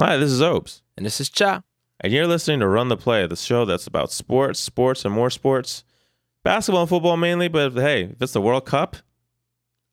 Hi, 0.00 0.16
this 0.16 0.30
is 0.30 0.40
Opes. 0.40 0.80
And 0.96 1.04
this 1.04 1.20
is 1.20 1.28
Cha. 1.28 1.62
And 2.00 2.10
you're 2.10 2.26
listening 2.26 2.60
to 2.60 2.66
Run 2.66 2.88
the 2.88 2.96
Play, 2.96 3.26
the 3.26 3.36
show 3.36 3.66
that's 3.66 3.86
about 3.86 4.10
sports, 4.10 4.58
sports, 4.58 5.04
and 5.04 5.12
more 5.12 5.28
sports. 5.28 5.84
Basketball 6.42 6.80
and 6.80 6.88
football 6.88 7.18
mainly, 7.18 7.48
but 7.48 7.74
hey, 7.74 8.04
if 8.04 8.22
it's 8.22 8.32
the 8.32 8.40
World 8.40 8.64
Cup 8.64 8.96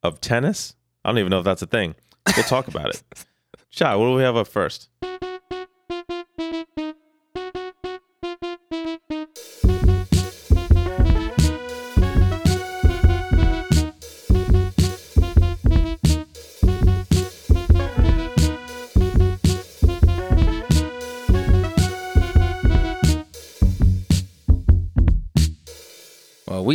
of 0.03 0.21
tennis, 0.21 0.77
I 1.03 1.09
don't 1.09 1.17
even 1.17 1.29
know 1.29 1.39
if 1.39 1.43
that's 1.43 1.61
a 1.61 1.67
thing. 1.67 1.93
We'll 2.37 2.45
talk 2.45 2.69
about 2.69 2.91
it. 2.91 3.03
Cha, 3.69 3.97
what 3.97 4.05
do 4.05 4.13
we 4.13 4.23
have 4.23 4.37
up 4.37 4.47
first? 4.47 4.87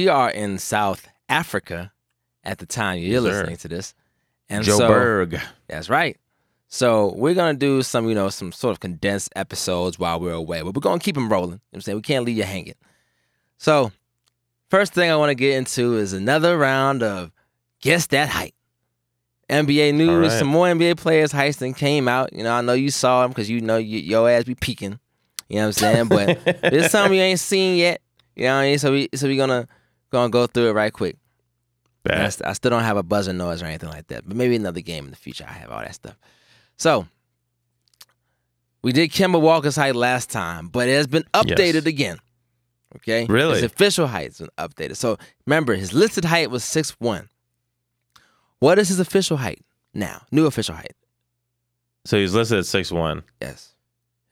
We 0.03 0.09
are 0.09 0.31
in 0.31 0.59
South 0.59 1.07
Africa 1.29 1.93
at 2.43 2.59
the 2.59 2.67
time 2.67 2.99
you're 2.99 3.23
sir. 3.23 3.29
listening 3.29 3.57
to 3.59 3.69
this. 3.69 3.95
And 4.49 4.65
Joe 4.65 4.77
so, 4.77 5.39
That's 5.69 5.89
right. 5.89 6.17
So 6.67 7.15
we're 7.17 7.35
gonna 7.35 7.55
do 7.55 7.83
some, 7.83 8.09
you 8.09 8.15
know, 8.17 8.29
some 8.29 8.51
sort 8.51 8.73
of 8.73 8.81
condensed 8.81 9.31
episodes 9.37 10.01
while 10.01 10.19
we're 10.19 10.33
away, 10.33 10.61
but 10.63 10.75
we're 10.75 10.81
gonna 10.81 10.99
keep 10.99 11.15
them 11.15 11.31
rolling. 11.31 11.53
You 11.53 11.57
know 11.73 11.77
I'm 11.77 11.81
saying 11.83 11.97
we 11.97 12.03
can't 12.03 12.25
leave 12.25 12.37
you 12.37 12.43
hanging. 12.43 12.75
So, 13.59 13.93
first 14.71 14.93
thing 14.93 15.09
I 15.09 15.15
want 15.15 15.31
to 15.31 15.37
get 15.37 15.57
into 15.57 15.97
is 15.97 16.13
another 16.13 16.59
round 16.59 17.05
of 17.05 17.31
guess 17.81 18.09
that 18.09 18.29
height. 18.29 18.55
NBA 19.49 19.95
news. 19.95 20.33
Right. 20.33 20.39
Some 20.39 20.49
more 20.49 20.67
NBA 20.67 20.97
players 20.97 21.33
heisting 21.33 21.77
came 21.77 22.09
out. 22.09 22.33
You 22.33 22.43
know, 22.43 22.55
I 22.55 22.61
know 22.63 22.73
you 22.73 22.91
saw 22.91 23.23
them 23.23 23.31
because 23.31 23.49
you 23.49 23.61
know 23.61 23.77
you, 23.77 23.99
your 23.99 24.29
ass 24.29 24.45
be 24.45 24.57
peeking. 24.57 24.99
You 25.49 25.57
know 25.57 25.69
what 25.69 25.83
I'm 25.83 26.09
saying? 26.09 26.09
But 26.09 26.61
there's 26.63 26.91
some 26.91 27.13
you 27.13 27.21
ain't 27.21 27.39
seen 27.39 27.77
yet. 27.77 28.01
You 28.35 28.45
know 28.45 28.57
what 28.57 28.61
I 28.63 28.65
mean? 28.65 28.79
So 28.79 28.93
we 28.93 29.09
so 29.15 29.29
we 29.29 29.37
gonna 29.37 29.69
gonna 30.13 30.31
go 30.31 30.47
through 30.47 30.69
it 30.69 30.73
right 30.73 30.93
quick. 30.93 31.17
I, 32.09 32.29
st- 32.31 32.49
I 32.49 32.53
still 32.55 32.71
don't 32.71 32.83
have 32.83 32.97
a 32.97 33.03
buzzer 33.03 33.33
noise 33.33 33.63
or 33.63 33.67
anything 33.67 33.89
like 33.89 34.09
that, 34.09 34.27
but 34.27 34.37
maybe 34.37 34.57
another 34.57 34.81
game 34.81 35.05
in 35.05 35.11
the 35.11 35.17
future 35.17 35.45
I 35.49 35.53
have 35.53 35.71
all 35.71 35.81
that 35.81 35.95
stuff. 35.95 36.17
So 36.77 37.07
we 38.83 38.93
did 38.93 39.11
Kemba 39.11 39.41
Walker's 39.41 39.77
height 39.77 39.95
last 39.95 40.31
time, 40.31 40.69
but 40.69 40.89
it 40.89 40.95
has 40.95 41.07
been 41.07 41.25
updated 41.35 41.75
Yes. 41.75 41.87
again. 41.87 42.19
Okay, 42.97 43.25
Really? 43.27 43.55
his 43.55 43.63
official 43.63 44.07
height's 44.09 44.39
been 44.39 44.49
updated. 44.59 44.97
So 44.97 45.17
remember, 45.47 45.75
his 45.75 45.93
listed 45.95 46.25
height 46.25 46.51
was 46.51 46.63
six 46.65 46.91
one. 46.99 47.29
What 48.59 48.79
is 48.79 48.89
his 48.89 49.01
official 49.01 49.39
height 49.39 49.65
now? 49.95 50.23
New 50.31 50.47
official 50.47 50.75
height. 50.75 50.95
So 52.05 52.19
he's 52.19 52.35
listed 52.35 52.59
at 52.59 52.67
six 52.67 52.91
one. 52.93 53.23
Yes, 53.41 53.75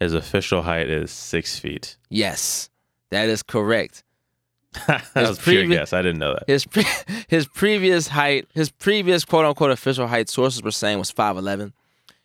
His 0.01 0.13
official 0.13 0.63
height 0.63 0.89
is 0.91 1.11
six 1.13 1.59
feet. 1.59 1.97
yes, 2.11 2.69
that 3.11 3.29
is 3.29 3.43
correct. 3.45 4.03
that 4.87 5.11
was 5.15 5.39
a 5.39 5.43
pure 5.43 5.67
guess. 5.67 5.93
I 5.93 6.03
didn't 6.03 6.19
know 6.21 6.35
that. 6.35 6.45
His 6.47 6.65
pre- 6.65 6.85
his 7.29 7.47
previous 7.47 8.09
height, 8.09 8.49
his 8.55 8.71
previous 8.71 9.25
quote 9.25 9.45
unquote 9.45 9.71
official 9.71 10.07
height, 10.07 10.29
sources 10.29 10.63
were 10.63 10.71
saying 10.71 10.99
was 10.99 11.11
five 11.11 11.37
eleven. 11.37 11.73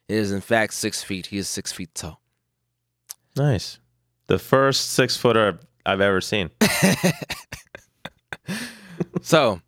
It 0.08 0.16
is 0.16 0.32
in 0.32 0.42
fact 0.42 0.73
six 0.73 1.04
feet. 1.04 1.28
He 1.28 1.38
is 1.38 1.48
six 1.48 1.72
feet 1.72 1.94
tall. 1.96 2.22
Nice. 3.36 3.80
The 4.28 4.40
first 4.40 4.92
six 4.92 5.18
footer 5.18 5.60
I've 5.86 6.02
ever 6.02 6.22
seen. 6.22 6.52
So, 9.26 9.62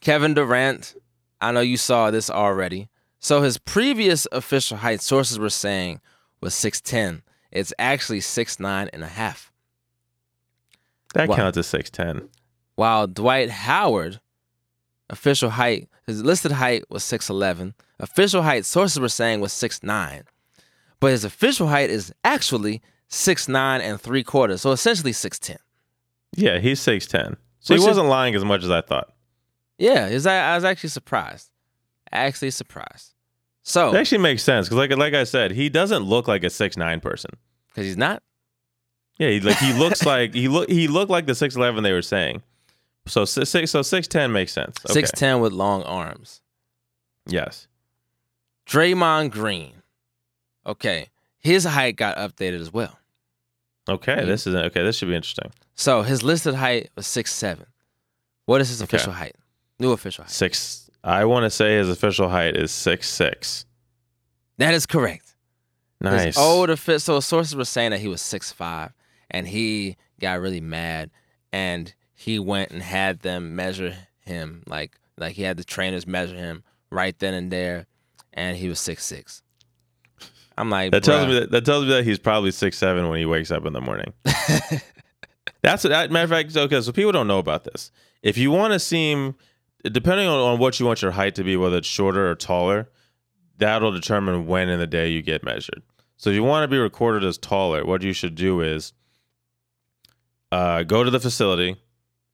Kevin 0.00 0.34
Durant, 0.34 0.94
I 1.40 1.52
know 1.52 1.60
you 1.60 1.78
saw 1.78 2.10
this 2.10 2.28
already. 2.28 2.90
So 3.18 3.40
his 3.40 3.56
previous 3.56 4.26
official 4.30 4.76
height, 4.76 5.00
sources 5.00 5.38
were 5.38 5.48
saying, 5.48 6.00
was 6.42 6.54
six 6.54 6.82
ten. 6.82 7.22
It's 7.50 7.72
actually 7.78 8.20
six 8.20 8.60
nine 8.60 8.90
and 8.92 9.02
a 9.02 9.08
half. 9.08 9.49
That 11.14 11.28
Wow. 11.28 11.36
counts 11.36 11.58
as 11.58 11.66
six 11.66 11.90
ten. 11.90 12.28
While 12.76 13.06
Dwight 13.06 13.50
Howard, 13.50 14.20
official 15.08 15.50
height, 15.50 15.88
his 16.06 16.22
listed 16.22 16.52
height 16.52 16.84
was 16.90 17.04
six 17.04 17.28
eleven. 17.28 17.74
Official 17.98 18.42
height, 18.42 18.64
sources 18.64 18.98
were 19.00 19.08
saying 19.08 19.40
was 19.40 19.52
six 19.52 19.82
nine, 19.82 20.24
but 21.00 21.10
his 21.10 21.24
official 21.24 21.68
height 21.68 21.90
is 21.90 22.12
actually 22.24 22.80
six 23.08 23.48
nine 23.48 23.80
and 23.80 24.00
three 24.00 24.22
quarters. 24.22 24.60
So 24.62 24.70
essentially 24.72 25.12
six 25.12 25.38
ten. 25.38 25.58
Yeah, 26.36 26.58
he's 26.58 26.80
six 26.80 27.06
ten. 27.06 27.36
So 27.58 27.74
Which 27.74 27.82
he 27.82 27.86
wasn't 27.88 28.08
lying 28.08 28.34
as 28.34 28.44
much 28.44 28.62
as 28.64 28.70
I 28.70 28.80
thought. 28.80 29.12
Yeah, 29.78 30.06
is 30.06 30.26
I, 30.26 30.52
I 30.52 30.54
was 30.54 30.64
actually 30.64 30.90
surprised. 30.90 31.50
Actually 32.12 32.50
surprised. 32.52 33.14
So 33.62 33.92
It 33.94 33.98
actually 33.98 34.18
makes 34.18 34.42
sense 34.42 34.66
because, 34.66 34.78
like, 34.78 34.96
like 34.96 35.14
I 35.14 35.24
said, 35.24 35.52
he 35.52 35.68
doesn't 35.68 36.02
look 36.04 36.26
like 36.28 36.44
a 36.44 36.50
six 36.50 36.76
nine 36.76 37.00
person. 37.00 37.30
because 37.68 37.84
he's 37.86 37.96
not. 37.96 38.22
Yeah, 39.20 39.28
he, 39.28 39.40
like 39.40 39.58
he 39.58 39.72
looks 39.78 40.04
like 40.04 40.34
he 40.34 40.48
look 40.48 40.68
he 40.70 40.88
looked 40.88 41.10
like 41.10 41.26
the 41.26 41.34
six 41.34 41.54
eleven 41.54 41.84
they 41.84 41.92
were 41.92 42.02
saying. 42.02 42.42
So 43.06 43.24
six 43.24 43.70
so 43.70 43.82
six 43.82 44.08
ten 44.08 44.32
makes 44.32 44.52
sense. 44.52 44.76
Okay. 44.86 44.94
Six 44.94 45.10
ten 45.12 45.40
with 45.40 45.52
long 45.52 45.82
arms. 45.84 46.40
Yes. 47.26 47.68
Draymond 48.66 49.30
Green. 49.30 49.74
Okay, 50.66 51.08
his 51.38 51.64
height 51.64 51.96
got 51.96 52.16
updated 52.16 52.60
as 52.60 52.72
well. 52.72 52.98
Okay. 53.88 54.16
Yeah. 54.16 54.24
This 54.24 54.46
is 54.46 54.54
okay. 54.54 54.82
This 54.82 54.96
should 54.96 55.08
be 55.08 55.14
interesting. 55.16 55.50
So 55.74 56.02
his 56.02 56.22
listed 56.22 56.54
height 56.54 56.90
was 56.96 57.06
six 57.06 57.32
seven. 57.32 57.66
What 58.46 58.60
is 58.60 58.68
his 58.68 58.82
Okay. 58.82 58.96
official 58.96 59.12
height? 59.12 59.36
New 59.78 59.92
official 59.92 60.24
height. 60.24 60.30
Six. 60.30 60.90
I 61.02 61.24
want 61.24 61.44
to 61.44 61.50
say 61.50 61.76
his 61.78 61.88
official 61.88 62.28
height 62.28 62.56
is 62.56 62.70
six 62.70 63.08
six. 63.08 63.64
That 64.58 64.74
is 64.74 64.86
correct. 64.86 65.34
Nice. 66.00 66.24
His 66.24 66.36
old 66.38 66.70
offi- 66.70 66.98
so 66.98 67.20
sources 67.20 67.56
were 67.56 67.64
saying 67.64 67.90
that 67.92 68.00
he 68.00 68.08
was 68.08 68.20
six 68.20 68.52
five, 68.52 68.92
and 69.30 69.46
he 69.48 69.96
got 70.20 70.40
really 70.40 70.60
mad, 70.60 71.10
and 71.52 71.92
he 72.14 72.38
went 72.38 72.70
and 72.70 72.82
had 72.82 73.20
them 73.20 73.56
measure 73.56 73.96
him, 74.20 74.62
like 74.66 74.98
like 75.16 75.34
he 75.34 75.42
had 75.42 75.56
the 75.56 75.64
trainers 75.64 76.06
measure 76.06 76.36
him 76.36 76.62
right 76.90 77.18
then 77.18 77.34
and 77.34 77.50
there, 77.50 77.86
and 78.32 78.56
he 78.56 78.68
was 78.68 78.78
six 78.80 79.04
six. 79.04 79.42
I'm 80.58 80.68
like, 80.68 80.92
That 80.92 81.04
tells 81.04 81.24
bruh. 81.24 81.28
me 81.28 81.40
that, 81.40 81.50
that 81.52 81.64
tells 81.64 81.84
me 81.84 81.90
that 81.92 82.04
he's 82.04 82.18
probably 82.18 82.50
six 82.50 82.76
seven 82.76 83.08
when 83.08 83.18
he 83.18 83.24
wakes 83.26 83.50
up 83.50 83.64
in 83.64 83.72
the 83.72 83.80
morning. 83.80 84.12
That's 85.62 85.82
that 85.82 86.10
matter 86.10 86.24
of 86.24 86.30
fact. 86.30 86.56
Okay, 86.56 86.80
so 86.80 86.92
people 86.92 87.12
don't 87.12 87.26
know 87.26 87.38
about 87.38 87.64
this. 87.64 87.90
If 88.22 88.36
you 88.38 88.50
want 88.50 88.72
to 88.72 88.78
seem, 88.78 89.34
depending 89.84 90.26
on, 90.26 90.38
on 90.38 90.58
what 90.58 90.80
you 90.80 90.86
want 90.86 91.02
your 91.02 91.12
height 91.12 91.34
to 91.36 91.44
be, 91.44 91.56
whether 91.56 91.78
it's 91.78 91.88
shorter 91.88 92.30
or 92.30 92.34
taller, 92.34 92.88
that'll 93.58 93.92
determine 93.92 94.46
when 94.46 94.68
in 94.68 94.78
the 94.78 94.86
day 94.86 95.08
you 95.08 95.22
get 95.22 95.44
measured. 95.44 95.82
So 96.16 96.30
if 96.30 96.36
you 96.36 96.42
want 96.44 96.64
to 96.64 96.68
be 96.68 96.78
recorded 96.78 97.24
as 97.24 97.38
taller, 97.38 97.84
what 97.84 98.02
you 98.02 98.12
should 98.12 98.34
do 98.34 98.60
is 98.60 98.92
uh, 100.52 100.82
go 100.82 101.04
to 101.04 101.10
the 101.10 101.20
facility 101.20 101.76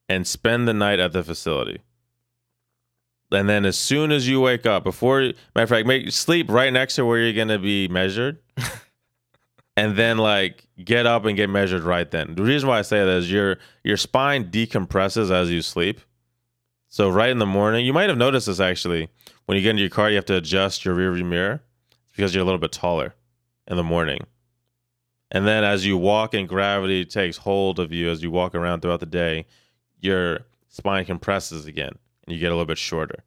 and 0.08 0.26
spend 0.26 0.66
the 0.66 0.74
night 0.74 1.00
at 1.00 1.12
the 1.12 1.22
facility. 1.22 1.80
And 3.32 3.48
then 3.48 3.64
as 3.64 3.76
soon 3.76 4.12
as 4.12 4.28
you 4.28 4.40
wake 4.40 4.66
up, 4.66 4.84
before 4.84 5.20
matter 5.20 5.34
of 5.56 5.68
fact, 5.68 5.86
make 5.86 6.12
sleep 6.12 6.48
right 6.48 6.72
next 6.72 6.94
to 6.96 7.04
where 7.04 7.18
you're 7.18 7.32
gonna 7.32 7.58
be 7.58 7.88
measured. 7.88 8.38
and 9.76 9.96
then 9.96 10.18
like 10.18 10.66
get 10.82 11.06
up 11.06 11.24
and 11.24 11.36
get 11.36 11.50
measured 11.50 11.82
right 11.82 12.10
then. 12.10 12.34
The 12.34 12.42
reason 12.42 12.68
why 12.68 12.78
I 12.78 12.82
say 12.82 12.98
that 12.98 13.08
is 13.08 13.30
your 13.30 13.58
your 13.82 13.96
spine 13.96 14.50
decompresses 14.50 15.30
as 15.30 15.50
you 15.50 15.60
sleep. 15.60 16.00
So 16.88 17.10
right 17.10 17.30
in 17.30 17.38
the 17.38 17.46
morning, 17.46 17.84
you 17.84 17.92
might 17.92 18.08
have 18.08 18.18
noticed 18.18 18.46
this 18.46 18.60
actually. 18.60 19.08
When 19.46 19.56
you 19.56 19.62
get 19.62 19.70
into 19.70 19.82
your 19.82 19.90
car, 19.90 20.08
you 20.08 20.16
have 20.16 20.24
to 20.26 20.36
adjust 20.36 20.84
your 20.84 20.96
rearview 20.96 21.24
mirror 21.24 21.62
because 22.14 22.34
you're 22.34 22.42
a 22.42 22.44
little 22.44 22.60
bit 22.60 22.72
taller 22.72 23.14
in 23.68 23.76
the 23.76 23.84
morning. 23.84 24.20
And 25.30 25.46
then 25.46 25.64
as 25.64 25.84
you 25.84 25.96
walk 25.96 26.34
and 26.34 26.48
gravity 26.48 27.04
takes 27.04 27.36
hold 27.36 27.78
of 27.80 27.92
you 27.92 28.10
as 28.10 28.22
you 28.22 28.30
walk 28.30 28.54
around 28.54 28.80
throughout 28.80 29.00
the 29.00 29.06
day, 29.06 29.46
your 30.00 30.46
spine 30.68 31.04
compresses 31.04 31.66
again 31.66 31.92
and 32.26 32.34
you 32.34 32.40
get 32.40 32.48
a 32.52 32.54
little 32.54 32.66
bit 32.66 32.78
shorter. 32.78 33.24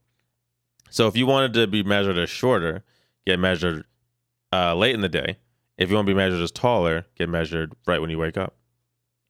So 0.90 1.08
if 1.08 1.18
you 1.18 1.26
wanted 1.26 1.54
to 1.54 1.68
be 1.68 1.84
measured 1.84 2.18
as 2.18 2.30
shorter, 2.30 2.84
get 3.26 3.40
measured 3.40 3.86
uh, 4.52 4.76
late 4.76 4.96
in 4.96 5.02
the 5.02 5.10
day. 5.10 5.38
If 5.78 5.90
you 5.90 5.96
want 5.96 6.08
to 6.08 6.14
be 6.14 6.18
measured 6.18 6.42
as 6.42 6.52
taller, 6.52 7.06
get 7.16 7.30
measured 7.30 7.74
right 7.86 8.02
when 8.02 8.10
you 8.10 8.18
wake 8.18 8.38
up. 8.38 8.56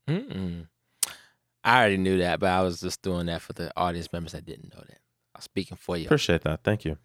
Mm-mm. 0.07 0.67
I 1.63 1.79
already 1.79 1.97
knew 1.97 2.19
that, 2.19 2.39
but 2.39 2.49
I 2.49 2.61
was 2.61 2.79
just 2.79 3.01
doing 3.01 3.25
that 3.27 3.41
for 3.41 3.53
the 3.53 3.71
audience 3.75 4.11
members 4.13 4.31
that 4.31 4.45
didn't 4.45 4.73
know 4.73 4.81
that. 4.81 4.99
I 5.35 5.39
was 5.39 5.43
speaking 5.43 5.77
for 5.77 5.97
you. 5.97 6.05
Appreciate 6.05 6.41
that. 6.43 6.63
Thank 6.63 6.85
you. 6.85 6.97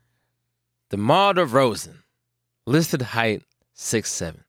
DeMar 0.90 1.34
DeRozan, 1.34 1.96
listed 2.67 3.02
height 3.02 3.43
six 3.72 4.12
seven. 4.12 4.44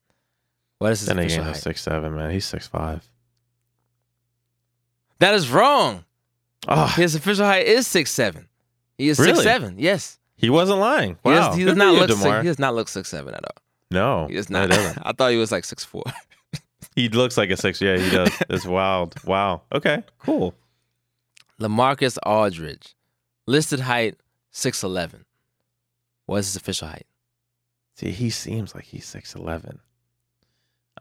What 0.79 0.91
is 0.91 0.99
his 0.99 1.07
Then 1.07 1.19
official 1.19 1.41
again, 1.43 1.53
height? 1.53 1.61
six 1.61 1.81
seven, 1.81 2.15
man. 2.15 2.31
He's 2.31 2.45
six 2.45 2.67
five. 2.67 3.07
That 5.19 5.33
is 5.33 5.49
wrong. 5.49 6.03
Oh, 6.67 6.87
His 6.87 7.15
official 7.15 7.45
height 7.45 7.65
is 7.67 7.87
six 7.87 8.11
seven. 8.11 8.47
He 8.97 9.07
is 9.09 9.19
Really? 9.19 9.33
six 9.33 9.43
seven. 9.43 9.75
Yes. 9.77 10.19
he 10.35 10.49
wasn't 10.49 10.79
lying. 10.79 11.17
He, 11.23 11.29
Wow. 11.29 11.47
does, 11.49 11.57
he 11.57 11.63
does 11.63 11.75
not 11.77 11.93
look. 11.93 12.09
Six, 12.09 12.23
he 12.23 12.47
does 12.47 12.59
not 12.59 12.75
look 12.75 12.87
six 12.89 13.09
seven 13.09 13.33
at 13.33 13.43
all. 13.45 13.61
No, 13.91 14.27
He 14.27 14.33
does 14.35 14.49
no, 14.49 14.65
not. 14.65 14.77
he. 14.77 15.01
I 15.03 15.11
thought 15.13 15.31
he 15.31 15.37
was 15.37 15.51
like 15.51 15.65
six 15.65 15.83
four. 15.83 16.03
He 16.95 17.09
looks 17.09 17.35
like 17.37 17.49
a 17.49 17.57
six. 17.57 17.81
Yeah, 17.81 17.97
he 17.97 18.09
does. 18.09 18.31
It's 18.49 18.65
wild. 18.65 19.21
Wow. 19.25 19.63
Okay. 19.73 20.01
Cool. 20.19 20.53
Lamarcus 21.59 22.17
Aldridge, 22.25 22.95
listed 23.45 23.81
height 23.81 24.15
six 24.51 24.81
eleven. 24.81 25.25
What's 26.25 26.47
his 26.47 26.55
official 26.55 26.87
height? 26.87 27.05
See, 27.95 28.11
he 28.11 28.29
seems 28.29 28.73
like 28.73 28.85
he's 28.85 29.05
six 29.05 29.35
eleven. 29.35 29.79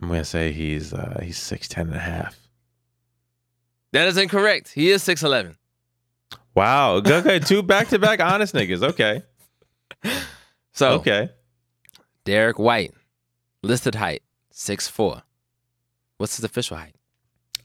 I'm 0.00 0.08
gonna 0.08 0.24
say 0.24 0.52
he's 0.52 0.92
uh 0.92 1.20
he's 1.22 1.38
six 1.38 1.68
ten 1.68 1.86
and 1.88 1.96
a 1.96 2.00
half. 2.00 2.36
That 3.92 4.08
is 4.08 4.16
incorrect. 4.16 4.72
He 4.72 4.90
is 4.90 5.02
6'11. 5.06 5.54
Wow. 6.54 6.96
Okay, 7.06 7.38
two 7.38 7.62
back 7.62 7.88
to 7.88 7.98
back 8.00 8.20
honest 8.20 8.54
niggas. 8.54 8.82
Okay. 8.82 9.22
So, 10.72 10.94
Okay. 10.94 11.30
Derrick 12.24 12.58
White, 12.58 12.92
listed 13.62 13.94
height, 13.94 14.22
six 14.50 14.88
four. 14.88 15.22
What's 16.18 16.34
his 16.36 16.44
official 16.44 16.76
height? 16.76 16.96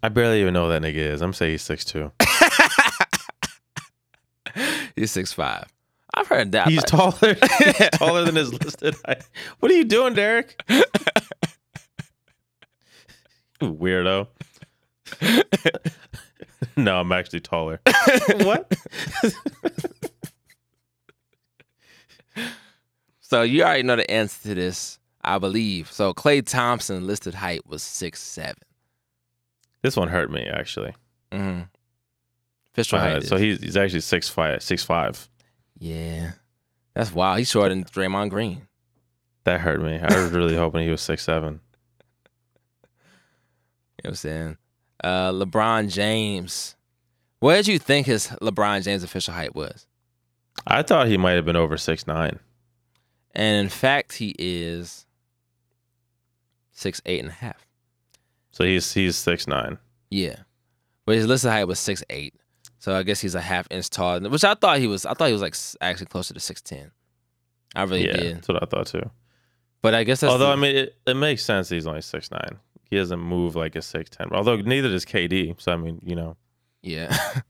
I 0.04 0.10
barely 0.10 0.42
even 0.42 0.54
know 0.54 0.66
who 0.66 0.70
that 0.74 0.84
nigga 0.84 0.98
is. 0.98 1.22
I'm 1.24 1.34
saying 1.34 1.54
he's 1.54 1.64
six 1.64 1.84
two. 1.84 2.12
He's 4.96 5.12
six 5.12 5.32
five. 5.34 5.66
I've 6.14 6.28
heard 6.28 6.52
that. 6.52 6.68
He's 6.68 6.84
taller. 6.84 7.36
He's 7.60 7.90
taller 7.94 8.24
than 8.26 8.36
his 8.36 8.52
listed 8.54 8.96
height. 9.06 9.24
What 9.60 9.72
are 9.72 9.76
you 9.76 9.86
doing, 9.86 10.14
Derrick? 10.14 10.62
You 13.62 13.74
Weirdo. 13.74 14.28
no, 16.78 17.00
I'm 17.00 17.12
actually 17.12 17.40
taller. 17.42 17.82
what? 18.38 18.72
So 23.22 23.44
you 23.44 23.64
already 23.64 23.84
know 23.84 23.96
the 23.96 24.10
answer 24.10 24.50
to 24.50 24.56
this, 24.56 24.98
I 25.24 25.38
believe. 25.38 25.92
So 25.92 26.14
Klay 26.14 26.46
Thompson 26.46 27.06
listed 27.06 27.36
height 27.36 27.66
was 27.68 27.84
six 27.84 28.22
seven. 28.22 28.56
This 29.82 29.96
one 29.96 30.08
hurt 30.08 30.32
me 30.32 30.44
actually. 30.52 30.94
Mm-hmm. 31.32 31.62
Official 32.74 32.98
Uh, 32.98 33.02
height. 33.02 33.24
so 33.24 33.36
is- 33.36 33.42
he's 33.42 33.60
he's 33.62 33.78
actually 33.78 34.02
six 34.02 34.30
five, 34.30 34.64
six 34.64 34.84
five. 34.84 35.30
yeah, 35.78 36.32
that's 36.94 37.14
wild. 37.14 37.38
He's 37.40 37.50
shorter 37.50 37.70
than 37.70 37.84
Draymond 37.84 38.30
Green. 38.30 38.68
That 39.44 39.62
hurt 39.62 39.82
me. 39.82 40.00
I 40.02 40.22
was 40.22 40.32
really 40.32 40.56
hoping 40.56 40.84
he 40.84 40.90
was 40.90 41.02
six 41.02 41.24
seven. 41.24 41.62
You 44.04 44.08
know 44.08 44.12
what 44.12 44.12
I'm 44.12 44.16
saying? 44.16 44.58
Uh, 45.04 45.32
LeBron 45.32 45.92
James. 45.92 46.76
What 47.40 47.56
did 47.56 47.68
you 47.68 47.80
think 47.80 48.08
his 48.08 48.28
LeBron 48.42 48.84
James 48.84 49.04
official 49.04 49.34
height 49.34 49.56
was? 49.56 49.86
I 50.66 50.84
thought 50.84 51.08
he 51.08 51.18
might 51.18 51.34
have 51.34 51.46
been 51.46 51.56
over 51.56 51.78
six 51.78 52.08
nine. 52.08 52.40
And 53.34 53.66
in 53.66 53.70
fact, 53.70 54.14
he 54.14 54.36
is 54.40 55.06
six 56.72 57.02
eight 57.06 57.20
and 57.20 57.30
a 57.30 57.34
half. 57.34 57.66
So 58.52 58.64
he's 58.64 58.94
he's 58.94 59.16
six 59.18 59.48
nine. 59.48 59.78
Yeah, 60.10 60.38
but 61.06 61.16
his 61.16 61.28
listed 61.28 61.52
height 61.52 61.66
was 61.66 61.80
six 61.80 62.04
eight. 62.10 62.34
So 62.80 62.96
I 62.96 63.04
guess 63.04 63.20
he's 63.20 63.36
a 63.36 63.42
half 63.42 63.68
inch 63.70 63.90
taller, 63.90 64.30
which 64.30 64.44
I 64.46 64.54
thought 64.54 64.80
he 64.80 64.88
was. 64.88 65.06
I 65.06 65.14
thought 65.14 65.28
he 65.28 65.34
was 65.34 65.42
like 65.42 65.56
actually 65.82 66.08
closer 66.08 66.34
to 66.34 66.40
six 66.40 66.62
ten. 66.62 66.92
I 67.76 67.84
really 67.84 68.08
yeah, 68.08 68.18
did. 68.18 68.38
that's 68.38 68.48
what 68.48 68.64
I 68.64 68.66
thought 68.66 68.88
too. 68.88 69.10
But 69.82 69.94
I 69.94 70.04
guess 70.04 70.22
that's 70.22 70.32
Although 70.32 70.48
the- 70.48 70.54
I 70.54 70.56
mean, 70.56 70.76
it, 70.76 70.96
it 71.06 71.14
makes 71.14 71.44
sense. 71.44 71.70
He's 71.70 71.88
only 71.88 72.02
six 72.02 72.32
nine. 72.32 72.58
He 72.90 72.98
doesn't 72.98 73.20
move 73.20 73.56
like 73.56 73.76
a 73.76 73.82
six 73.82 74.10
ten. 74.10 74.30
Although 74.32 74.58
neither 74.58 74.90
does 74.90 75.06
KD. 75.06 75.60
So 75.62 75.72
I 75.74 75.78
mean, 75.78 76.00
you 76.04 76.16
know, 76.16 76.36
Yeah. 76.82 77.16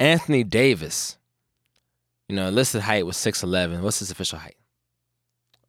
Anthony 0.00 0.44
Davis. 0.44 1.18
You 2.28 2.36
know, 2.36 2.48
listed 2.48 2.82
height 2.82 3.04
was 3.06 3.16
six 3.16 3.42
eleven. 3.42 3.82
What's 3.82 3.98
his 3.98 4.10
official 4.10 4.38
height? 4.38 4.56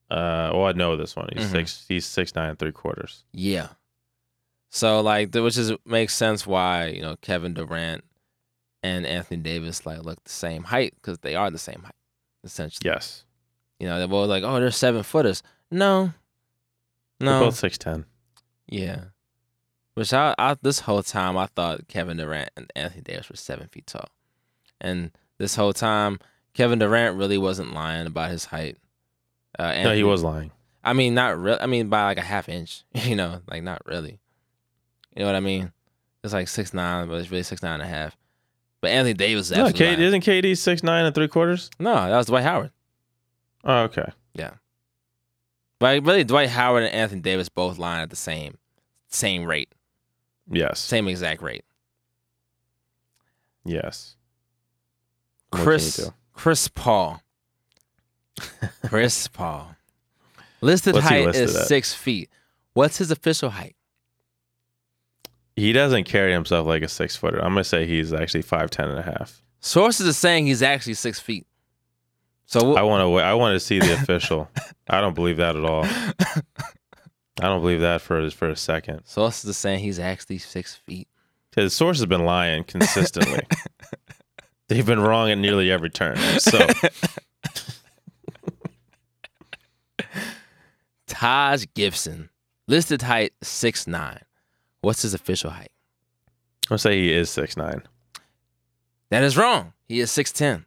uh, 0.10 0.52
well, 0.54 0.66
I 0.66 0.74
know 0.74 0.98
this 0.98 1.16
one. 1.16 1.30
He's 1.34 1.46
Mhm. 1.48 1.52
six. 1.52 1.86
He's 1.88 2.06
six 2.06 2.36
nine 2.36 2.50
and 2.50 2.60
three 2.60 2.72
quarters. 2.74 3.24
Yeah. 3.32 3.70
So 4.70 5.02
like, 5.02 5.34
which 5.34 5.58
is 5.58 5.72
makes 5.86 6.14
sense 6.14 6.46
why 6.46 6.88
you 6.88 7.02
know 7.02 7.16
Kevin 7.22 7.54
Durant 7.54 8.04
and 8.84 9.06
Anthony 9.06 9.42
Davis 9.42 9.86
like 9.86 10.04
look 10.04 10.24
the 10.24 10.30
same 10.30 10.64
height 10.66 10.94
because 10.96 11.20
they 11.20 11.36
are 11.36 11.50
the 11.52 11.58
same 11.58 11.84
height 11.84 11.96
essentially. 12.44 12.90
Yes, 12.90 13.26
You 13.80 13.88
know, 13.88 14.00
they're 14.00 14.08
both 14.08 14.28
like, 14.30 14.44
oh, 14.44 14.60
they're 14.60 14.72
seven 14.72 15.04
footers. 15.04 15.44
No. 15.70 16.14
they're 17.20 17.30
No. 17.30 17.40
both 17.46 17.56
six 17.56 17.78
ten. 17.78 18.06
Yeah. 18.72 19.04
Which 19.94 20.14
I, 20.14 20.34
I 20.40 20.56
this 20.62 20.80
whole 20.80 21.04
time 21.04 21.38
I 21.38 21.46
thought 21.48 21.88
Kevin 21.88 22.18
Durant 22.18 22.50
and 22.58 22.72
Anthony 22.76 23.02
Davis 23.02 23.30
were 23.30 23.36
seven 23.36 23.68
feet 23.68 23.86
tall, 23.88 24.08
and 24.80 25.12
this 25.38 25.56
whole 25.56 25.74
time 25.74 26.18
Kevin 26.54 26.80
Durant 26.80 27.18
really 27.18 27.38
wasn't 27.38 27.74
lying 27.74 28.08
about 28.08 28.32
his 28.32 28.46
height. 28.46 28.78
Uh, 29.60 29.74
No, 29.84 29.94
he 29.94 30.04
was 30.04 30.24
lying. 30.24 30.52
I 30.84 30.94
mean, 30.94 31.14
not 31.14 31.38
real. 31.40 31.58
I 31.62 31.68
mean, 31.68 31.90
by 31.90 32.04
like 32.06 32.18
a 32.18 32.22
half 32.22 32.48
inch. 32.50 32.84
You 32.94 33.16
know, 33.18 33.42
like 33.50 33.64
not 33.64 33.82
really. 33.86 34.20
You 35.16 35.20
know 35.20 35.26
what 35.26 35.36
I 35.36 35.42
mean? 35.42 35.74
It's 36.24 36.34
like 36.34 36.48
six 36.48 36.74
nine, 36.74 37.10
but 37.10 37.16
it's 37.16 37.30
really 37.30 37.44
six 37.44 37.62
nine 37.62 37.82
and 37.82 37.84
a 37.84 37.88
half. 37.94 38.16
But 38.80 38.92
Anthony 38.92 39.14
Davis 39.14 39.52
is 39.52 39.58
No, 39.58 39.64
lying. 39.66 40.00
isn't 40.00 40.22
KD 40.24 40.58
six 40.58 40.84
nine 40.84 41.06
and 41.06 41.14
three 41.14 41.28
quarters? 41.28 41.70
no, 41.80 41.94
that 41.94 42.16
was 42.18 42.28
Dwight 42.28 42.44
Howard. 42.44 42.72
Oh, 43.66 43.84
okay. 43.84 44.10
Yeah. 44.34 44.52
But 45.80 46.04
really, 46.06 46.24
Dwight 46.24 46.50
Howard 46.50 46.84
and 46.84 46.94
Anthony 46.94 47.22
Davis 47.22 47.50
both 47.50 47.78
lying 47.78 48.04
at 48.04 48.10
the 48.10 48.16
same 48.16 48.58
same 49.12 49.46
rate, 49.46 49.74
Yes. 50.50 50.80
same 50.80 51.08
exact 51.08 51.42
rate. 51.42 51.64
Yes. 53.64 54.16
What 55.50 55.62
Chris? 55.64 56.10
Chris 56.34 56.68
Paul. 56.68 57.22
Chris 58.86 59.28
Paul. 59.28 59.76
Listed 60.62 60.94
What's 60.96 61.08
height 61.08 61.26
listed 61.26 61.44
is 61.50 61.56
at? 61.56 61.68
six 61.68 61.94
feet. 61.94 62.30
What's 62.74 62.98
his 62.98 63.12
official 63.12 63.50
height? 63.52 63.76
He 65.56 65.74
doesn't 65.74 66.06
carry 66.06 66.32
himself 66.32 66.66
like 66.66 66.82
a 66.82 66.88
six 66.88 67.16
footer. 67.16 67.38
I'm 67.40 67.52
gonna 67.52 67.64
say 67.64 67.86
he's 67.86 68.14
actually 68.14 68.42
five 68.44 68.70
ten 68.72 68.90
and 68.90 68.98
a 69.00 69.04
half. 69.04 69.42
Sources 69.60 70.08
are 70.08 70.14
saying 70.14 70.48
he's 70.48 70.64
actually 70.64 70.94
six 70.96 71.20
feet. 71.20 71.46
So 72.46 72.76
I 72.76 72.82
want 72.82 73.02
to. 73.04 73.18
I 73.20 73.34
want 73.34 73.56
to 73.56 73.60
see 73.60 73.80
the 73.80 73.94
official. 73.94 74.50
I 74.90 75.02
don't 75.02 75.14
believe 75.14 75.38
that 75.38 75.56
at 75.56 75.64
all. 75.66 75.86
I 77.42 77.48
don't 77.48 77.60
believe 77.62 77.82
that 77.82 78.02
for 78.02 78.30
for 78.30 78.50
a 78.50 78.56
second. 78.56 79.02
sources 79.06 79.50
are 79.50 79.54
saying 79.54 79.80
he's 79.80 79.98
actually 80.00 80.38
six 80.38 80.76
feet. 80.76 81.08
His 81.56 81.74
source 81.74 81.98
has 81.98 82.06
been 82.06 82.24
lying 82.24 82.64
consistently. 82.64 83.42
They've 84.68 84.86
been 84.86 85.02
wrong 85.02 85.32
at 85.32 85.38
nearly 85.38 85.72
every 85.72 85.90
turn. 85.90 86.18
So 86.40 86.60
Taj 91.08 91.66
Gibson, 91.74 92.30
listed 92.68 93.02
height 93.02 93.34
six 93.42 93.88
nine. 93.88 94.22
What's 94.82 95.02
his 95.02 95.14
official 95.14 95.50
height? 95.50 95.72
I'm 96.66 96.70
gonna 96.70 96.80
say 96.80 97.02
he 97.02 97.12
is 97.12 97.30
six 97.30 97.58
nine. 97.58 97.82
That 99.10 99.24
is 99.24 99.36
wrong. 99.36 99.74
He 99.88 100.00
is 100.00 100.10
six 100.12 100.32
ten. 100.32 100.66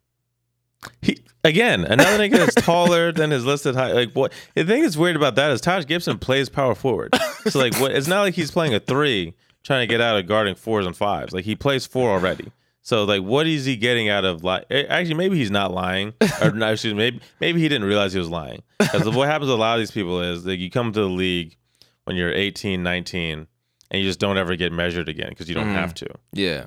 He 1.02 1.19
again 1.44 1.84
another 1.84 2.19
nigga 2.19 2.38
that's 2.38 2.54
taller 2.54 3.12
than 3.12 3.31
his 3.31 3.44
listed 3.44 3.75
height. 3.75 3.94
Like 3.94 4.12
what? 4.12 4.32
The 4.54 4.64
thing 4.64 4.82
that's 4.82 4.96
weird 4.96 5.16
about 5.16 5.34
that 5.36 5.50
is 5.50 5.60
Taj 5.60 5.86
Gibson 5.86 6.19
plays 6.19 6.48
power 6.48 6.75
forward. 6.75 7.14
So 7.48 7.58
like 7.58 7.75
what? 7.81 7.92
It's 7.92 8.08
not 8.08 8.22
like 8.22 8.34
he's 8.34 8.50
playing 8.50 8.74
a 8.74 8.81
three 8.81 9.34
trying 9.62 9.86
to 9.86 9.91
get 9.93 10.00
out 10.00 10.17
of 10.19 10.26
guarding 10.26 10.55
fours 10.55 10.86
and 10.86 10.96
fives. 10.96 11.32
Like 11.32 11.44
he 11.44 11.55
plays 11.56 11.86
four 11.86 12.10
already. 12.10 12.53
So 12.82 13.05
like 13.05 13.22
what 13.22 13.46
is 13.46 13.64
he 13.64 13.76
getting 13.76 14.08
out 14.08 14.24
of 14.24 14.44
like? 14.44 14.67
Actually, 14.70 15.14
maybe 15.14 15.36
he's 15.36 15.50
not 15.50 15.72
lying. 15.72 16.12
Or 16.43 16.50
no, 16.50 16.72
excuse 16.72 16.93
me. 16.94 16.98
Maybe 16.98 17.20
maybe 17.41 17.60
he 17.60 17.69
didn't 17.69 17.86
realize 17.88 18.12
he 18.12 18.19
was 18.19 18.29
lying. 18.29 18.62
Because 18.79 19.08
what 19.08 19.29
happens 19.29 19.50
to 19.50 19.55
a 19.55 19.56
lot 19.56 19.74
of 19.74 19.81
these 19.81 19.91
people 19.91 20.20
is 20.20 20.44
that 20.44 20.56
you 20.56 20.70
come 20.70 20.93
to 20.93 21.00
the 21.00 21.06
league 21.08 21.56
when 22.05 22.17
you're 22.17 22.32
18, 22.32 22.82
19, 22.82 23.46
and 23.91 24.03
you 24.03 24.06
just 24.06 24.19
don't 24.20 24.36
ever 24.36 24.56
get 24.56 24.72
measured 24.72 25.08
again 25.08 25.31
because 25.31 25.48
you 25.48 25.55
don't 25.55 25.69
Mhm. 25.69 25.74
have 25.74 25.94
to. 25.94 26.06
Yeah. 26.34 26.67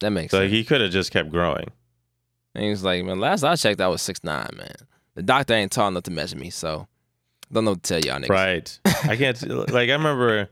That 0.00 0.10
makes 0.10 0.32
So 0.32 0.40
sense. 0.40 0.50
he 0.52 0.64
could 0.64 0.80
have 0.80 0.90
just 0.90 1.12
kept 1.12 1.30
growing. 1.30 1.68
And 2.54 2.64
he 2.64 2.70
was 2.70 2.84
like, 2.84 3.04
man, 3.04 3.18
last 3.18 3.44
I 3.44 3.56
checked, 3.56 3.80
I 3.80 3.88
was 3.88 4.02
six 4.02 4.22
nine, 4.22 4.50
man. 4.56 4.74
The 5.14 5.22
doctor 5.22 5.54
ain't 5.54 5.72
tall 5.72 5.88
enough 5.88 6.04
to 6.04 6.10
measure 6.10 6.36
me, 6.36 6.50
so 6.50 6.86
don't 7.52 7.64
know 7.64 7.72
what 7.72 7.82
to 7.82 8.00
tell 8.00 8.00
y'all 8.00 8.20
niggas. 8.20 8.30
Right. 8.30 8.78
I 9.04 9.16
can't 9.16 9.40
like 9.70 9.90
I 9.90 9.92
remember 9.92 10.48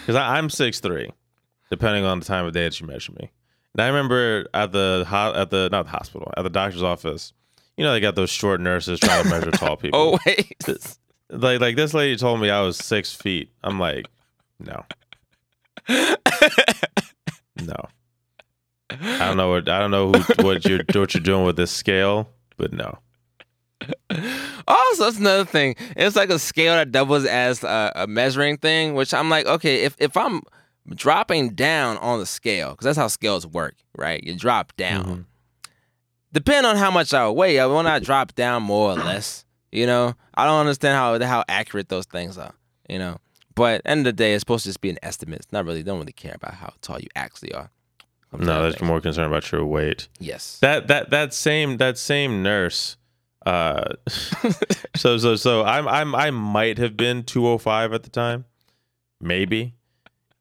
because 0.00 0.16
I'm 0.16 0.50
six 0.50 0.80
three, 0.80 1.10
depending 1.70 2.04
on 2.04 2.20
the 2.20 2.24
time 2.24 2.46
of 2.46 2.52
day 2.52 2.64
that 2.64 2.80
you 2.80 2.86
measure 2.86 3.12
me. 3.12 3.30
And 3.74 3.82
I 3.82 3.86
remember 3.88 4.46
at 4.54 4.72
the 4.72 5.04
ho- 5.06 5.34
at 5.34 5.50
the 5.50 5.68
not 5.70 5.84
the 5.84 5.90
hospital 5.90 6.32
at 6.36 6.42
the 6.42 6.50
doctor's 6.50 6.82
office, 6.82 7.32
you 7.76 7.84
know 7.84 7.92
they 7.92 8.00
got 8.00 8.16
those 8.16 8.30
short 8.30 8.60
nurses 8.60 9.00
trying 9.00 9.24
to 9.24 9.30
measure 9.30 9.50
tall 9.50 9.76
people. 9.76 10.00
Oh 10.00 10.18
wait. 10.26 10.56
Like 11.30 11.60
like 11.60 11.76
this 11.76 11.92
lady 11.92 12.16
told 12.16 12.40
me 12.40 12.50
I 12.50 12.62
was 12.62 12.78
six 12.78 13.12
feet. 13.12 13.50
I'm 13.62 13.78
like, 13.78 14.06
no, 14.58 14.84
no. 15.88 17.76
I 18.90 19.18
don't 19.26 19.36
know 19.36 19.50
what 19.50 19.68
I 19.68 19.78
don't 19.80 19.90
know 19.90 20.12
who, 20.12 20.42
what 20.44 20.64
you're 20.64 20.80
what 20.94 21.14
you're 21.14 21.22
doing 21.22 21.44
with 21.44 21.56
this 21.56 21.70
scale, 21.70 22.28
but 22.56 22.72
no. 22.72 22.98
Also, 24.66 25.04
that's 25.04 25.18
another 25.18 25.44
thing. 25.44 25.76
It's 25.96 26.16
like 26.16 26.30
a 26.30 26.38
scale 26.38 26.74
that 26.74 26.90
doubles 26.92 27.24
as 27.24 27.62
a, 27.62 27.92
a 27.94 28.06
measuring 28.06 28.56
thing, 28.58 28.94
which 28.94 29.14
I'm 29.14 29.30
like, 29.30 29.46
okay, 29.46 29.84
if, 29.84 29.94
if 29.98 30.16
I'm 30.16 30.42
dropping 30.94 31.50
down 31.50 31.96
on 31.98 32.18
the 32.18 32.26
scale, 32.26 32.70
because 32.70 32.84
that's 32.84 32.98
how 32.98 33.08
scales 33.08 33.46
work, 33.46 33.76
right? 33.96 34.22
You 34.22 34.34
drop 34.34 34.74
down. 34.76 35.04
Mhm. 35.04 35.24
Depending 36.32 36.66
on 36.70 36.76
how 36.76 36.90
much 36.90 37.14
I 37.14 37.28
weigh, 37.30 37.58
I 37.60 37.66
will 37.66 37.82
not 37.82 38.02
drop 38.02 38.34
down 38.34 38.62
more 38.62 38.92
or 38.92 38.96
less. 39.04 39.44
You 39.72 39.86
know, 39.86 40.14
I 40.34 40.44
don't 40.46 40.60
understand 40.60 40.96
how 40.96 41.18
how 41.26 41.44
accurate 41.48 41.88
those 41.88 42.06
things 42.06 42.36
are. 42.36 42.54
You 42.88 42.98
know, 42.98 43.18
but 43.54 43.82
end 43.84 44.00
of 44.00 44.04
the 44.04 44.12
day, 44.14 44.34
it's 44.34 44.40
supposed 44.42 44.64
to 44.64 44.70
just 44.70 44.80
be 44.80 44.90
an 44.90 44.98
estimate. 45.02 45.40
It's 45.40 45.52
not 45.52 45.64
really 45.66 45.82
don't 45.82 45.98
really 45.98 46.12
care 46.12 46.34
about 46.34 46.54
how 46.54 46.72
tall 46.80 46.98
you 47.00 47.08
actually 47.16 47.52
are. 47.52 47.70
No, 48.36 48.70
they're 48.70 48.86
more 48.86 49.00
concerned 49.00 49.26
about 49.28 49.50
your 49.50 49.64
weight. 49.64 50.08
yes. 50.20 50.58
That 50.60 50.86
that 50.88 51.10
that 51.10 51.32
same 51.34 51.78
that 51.78 51.96
same 51.98 52.42
nurse 52.42 52.96
Uh, 53.46 53.94
so 54.96 55.16
so 55.16 55.34
so 55.36 55.64
I'm 55.64 55.88
I'm 55.88 56.14
I 56.14 56.30
might 56.30 56.76
have 56.78 56.96
been 56.96 57.22
205 57.24 57.92
at 57.94 58.02
the 58.02 58.10
time, 58.10 58.44
maybe. 59.20 59.74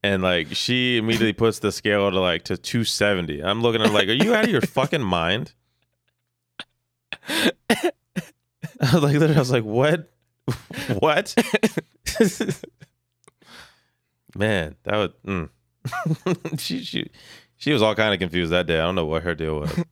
And 0.03 0.21
like 0.21 0.47
she 0.51 0.97
immediately 0.97 1.33
puts 1.43 1.59
the 1.59 1.71
scale 1.71 2.11
to 2.11 2.19
like 2.19 2.43
to 2.45 2.57
270. 2.57 3.41
I'm 3.43 3.61
looking 3.61 3.81
at 3.81 3.91
like, 3.93 4.09
are 4.09 4.13
you 4.13 4.33
out 4.35 4.43
of 4.43 4.49
your 4.51 4.61
fucking 4.61 5.01
mind? 5.01 5.53
I 7.29 7.91
was 8.93 9.01
like, 9.03 9.15
I 9.15 9.39
was 9.39 9.51
like, 9.51 9.63
what? 9.63 10.09
what? 10.99 11.33
Man, 14.35 14.75
that 14.83 14.97
would. 14.97 15.13
Mm. 15.25 16.59
she 16.59 16.83
she 16.83 17.09
she 17.57 17.73
was 17.73 17.81
all 17.81 17.95
kind 17.95 18.13
of 18.13 18.19
confused 18.19 18.51
that 18.51 18.67
day. 18.67 18.75
I 18.79 18.83
don't 18.83 18.95
know 18.95 19.05
what 19.05 19.23
her 19.23 19.35
deal 19.35 19.59
was. 19.61 19.71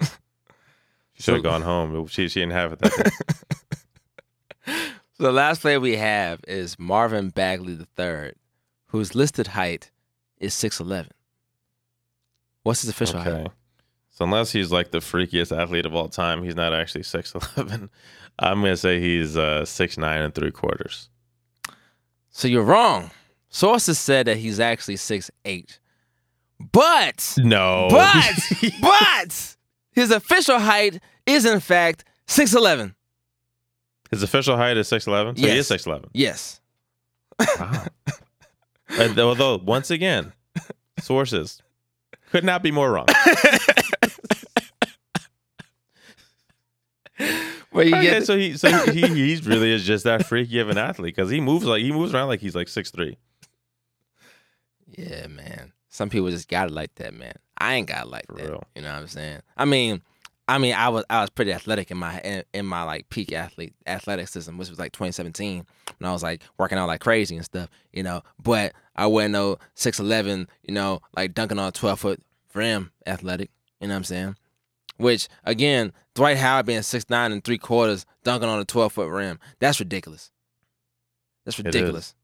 She 1.17 1.23
should 1.23 1.35
have 1.35 1.43
So- 1.43 1.49
gone 1.49 1.61
home. 1.61 2.07
She 2.07 2.27
she 2.27 2.41
didn't 2.41 2.51
have 2.53 2.73
it 2.73 2.79
that 2.79 2.93
day. 2.93 4.73
So 5.17 5.23
the 5.23 5.31
last 5.31 5.61
player 5.61 5.79
we 5.79 5.95
have 5.95 6.41
is 6.45 6.77
Marvin 6.77 7.29
Bagley 7.29 7.79
III, 7.97 8.33
whose 8.87 9.15
listed 9.15 9.47
height 9.47 9.89
is 10.39 10.53
6'11. 10.53 11.07
What's 12.63 12.81
his 12.81 12.89
official 12.89 13.21
height? 13.21 13.47
So 14.09 14.25
unless 14.25 14.51
he's 14.51 14.73
like 14.73 14.91
the 14.91 14.97
freakiest 14.97 15.57
athlete 15.57 15.85
of 15.85 15.95
all 15.95 16.09
time, 16.09 16.43
he's 16.43 16.55
not 16.57 16.73
actually 16.73 17.03
six 17.03 17.33
eleven. 17.33 17.89
I'm 18.39 18.59
gonna 18.61 18.75
say 18.75 18.99
he's 18.99 19.37
uh 19.37 19.63
six 19.63 19.97
nine 19.97 20.21
and 20.21 20.35
three 20.35 20.51
quarters. 20.51 21.07
So 22.29 22.49
you're 22.49 22.63
wrong. 22.63 23.11
Sources 23.47 23.97
said 23.97 24.27
that 24.27 24.35
he's 24.35 24.59
actually 24.59 24.95
6'8. 24.95 25.79
But, 26.71 27.33
No, 27.37 27.87
but, 27.89 28.33
but, 28.81 29.55
his 29.91 30.11
official 30.11 30.59
height 30.59 31.01
is 31.25 31.45
in 31.45 31.59
fact 31.59 32.05
6'11. 32.27 32.95
his 34.11 34.23
official 34.23 34.55
height 34.57 34.77
is 34.77 34.87
six 34.87 35.05
eleven. 35.07 35.35
So 35.35 35.41
he 35.41 35.47
Yes. 35.47 35.57
is 35.57 35.67
six 35.67 35.85
eleven. 35.85 36.09
Yes. 36.13 36.61
Wow. 37.59 37.85
And 38.89 39.19
although 39.19 39.57
once 39.57 39.91
again, 39.91 40.31
sources 40.99 41.61
could 42.31 42.43
not 42.45 42.63
be 42.63 42.71
more 42.71 42.91
wrong. 42.91 43.07
You 47.19 47.81
Okay, 47.81 47.89
get 48.01 48.25
so 48.25 48.37
he 48.37 48.55
so 48.57 48.69
he 48.91 49.01
he's 49.07 49.45
really 49.45 49.71
is 49.73 49.83
just 49.85 50.03
that 50.05 50.25
freaky 50.25 50.59
of 50.59 50.69
an 50.69 50.77
athlete 50.77 51.13
because 51.15 51.29
he 51.29 51.41
moves 51.41 51.65
like 51.65 51.81
he 51.81 51.91
moves 51.91 52.13
around 52.13 52.27
like 52.29 52.39
he's 52.39 52.55
like 52.55 52.67
six 52.69 52.89
three. 52.91 53.17
Yeah, 54.97 55.27
man. 55.27 55.73
Some 55.95 56.09
people 56.09 56.29
just 56.29 56.49
got 56.49 56.67
it 56.67 56.73
like 56.73 56.93
that, 56.95 57.13
man. 57.13 57.33
I 57.57 57.75
ain't 57.75 57.87
got 57.87 58.07
it 58.07 58.09
like 58.09 58.25
For 58.27 58.33
that. 58.35 58.49
real. 58.49 58.63
You 58.75 58.81
know 58.81 58.91
what 58.91 58.99
I'm 58.99 59.07
saying? 59.07 59.39
I 59.55 59.63
mean, 59.63 60.01
I 60.45 60.57
mean, 60.57 60.75
I 60.75 60.89
was 60.89 61.05
I 61.09 61.21
was 61.21 61.29
pretty 61.29 61.53
athletic 61.53 61.89
in 61.89 61.97
my 61.97 62.19
in, 62.19 62.43
in 62.53 62.65
my 62.65 62.83
like 62.83 63.07
peak 63.09 63.31
athlete 63.31 63.73
athleticism, 63.87 64.57
which 64.57 64.69
was 64.69 64.77
like 64.77 64.91
2017 64.91 65.65
when 65.97 66.09
I 66.09 66.11
was 66.11 66.21
like 66.21 66.41
working 66.57 66.77
out 66.77 66.87
like 66.87 66.99
crazy 66.99 67.37
and 67.37 67.45
stuff, 67.45 67.69
you 67.93 68.03
know. 68.03 68.23
But 68.43 68.73
I 68.93 69.07
wasn't 69.07 69.31
no 69.31 69.57
6'11, 69.77 70.47
you 70.63 70.73
know, 70.73 71.01
like 71.15 71.33
dunking 71.33 71.59
on 71.59 71.69
a 71.69 71.71
12 71.71 71.97
foot 71.97 72.21
rim 72.53 72.91
athletic. 73.07 73.49
You 73.79 73.87
know 73.87 73.93
what 73.93 73.99
I'm 73.99 74.03
saying? 74.03 74.35
Which 74.97 75.29
again, 75.45 75.93
Dwight 76.13 76.35
Howard 76.37 76.65
being 76.65 76.81
six 76.81 77.09
nine 77.09 77.31
and 77.31 77.41
three 77.41 77.57
quarters, 77.57 78.05
dunking 78.25 78.49
on 78.49 78.59
a 78.59 78.65
12 78.65 78.91
foot 78.91 79.09
rim, 79.09 79.39
that's 79.59 79.79
ridiculous. 79.79 80.29
That's 81.45 81.57
ridiculous. 81.57 82.15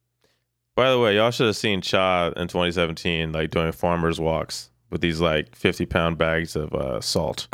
By 0.76 0.90
the 0.90 1.00
way, 1.00 1.16
y'all 1.16 1.32
should 1.32 1.48
have 1.48 1.58
seen 1.58 1.82
Cha 1.82 2.28
in 2.30 2.48
2017, 2.48 3.32
like 3.32 3.52
doing 3.52 3.72
farmers 3.72 4.20
walks 4.20 4.70
with 4.90 5.02
these 5.02 5.20
like 5.20 5.56
50 5.56 5.86
pound 5.86 6.18
bags 6.18 6.56
of 6.56 6.74
uh, 6.74 7.02
salt. 7.02 7.48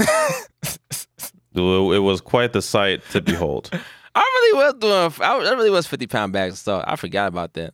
it 1.54 2.04
was 2.04 2.22
quite 2.22 2.54
the 2.54 2.62
sight 2.62 3.02
to 3.12 3.22
behold. 3.22 3.70
I 4.14 4.20
really 4.20 4.64
was 4.64 4.74
doing. 4.80 5.28
I 5.28 5.38
really 5.56 5.70
was 5.70 5.88
50 5.88 6.08
pound 6.08 6.34
bags 6.34 6.56
of 6.56 6.60
salt. 6.60 6.86
I 6.88 6.96
forgot 6.96 7.28
about 7.28 7.54
that. 7.54 7.74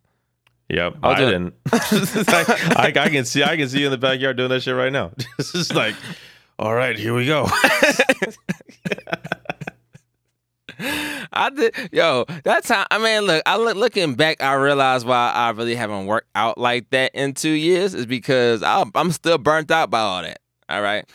Yep, 0.69 0.95
I 1.03 1.09
I, 1.09 1.15
didn't. 1.15 1.53
I, 1.71 2.73
I, 2.77 2.93
I 2.95 3.09
can 3.09 3.25
see, 3.25 3.43
I 3.43 3.57
can 3.57 3.67
see 3.67 3.81
you 3.81 3.88
in 3.88 3.91
the 3.91 3.97
backyard 3.97 4.38
doing 4.38 4.50
that 4.50 4.62
shit 4.62 4.75
right 4.75 4.91
now. 4.91 5.12
It's 5.38 5.51
just 5.51 5.75
like, 5.75 5.95
all 6.57 6.73
right, 6.73 6.97
here 6.97 7.13
we 7.13 7.25
go. 7.25 7.47
I 10.83 11.49
did, 11.55 11.75
yo. 11.91 12.25
That 12.43 12.63
time, 12.65 12.85
I 12.91 12.97
mean, 12.97 13.23
look, 13.23 13.41
I 13.45 13.57
look 13.57 13.75
looking 13.75 14.15
back, 14.15 14.41
I 14.41 14.53
realized 14.53 15.05
why 15.05 15.31
I 15.33 15.49
really 15.51 15.75
haven't 15.75 16.05
worked 16.05 16.29
out 16.35 16.57
like 16.57 16.89
that 16.89 17.15
in 17.15 17.33
two 17.33 17.49
years 17.49 17.93
is 17.93 18.05
because 18.05 18.61
I'm, 18.63 18.91
I'm 18.95 19.11
still 19.11 19.37
burnt 19.37 19.71
out 19.71 19.89
by 19.89 19.99
all 19.99 20.21
that. 20.21 20.39
All 20.69 20.81
right, 20.81 21.05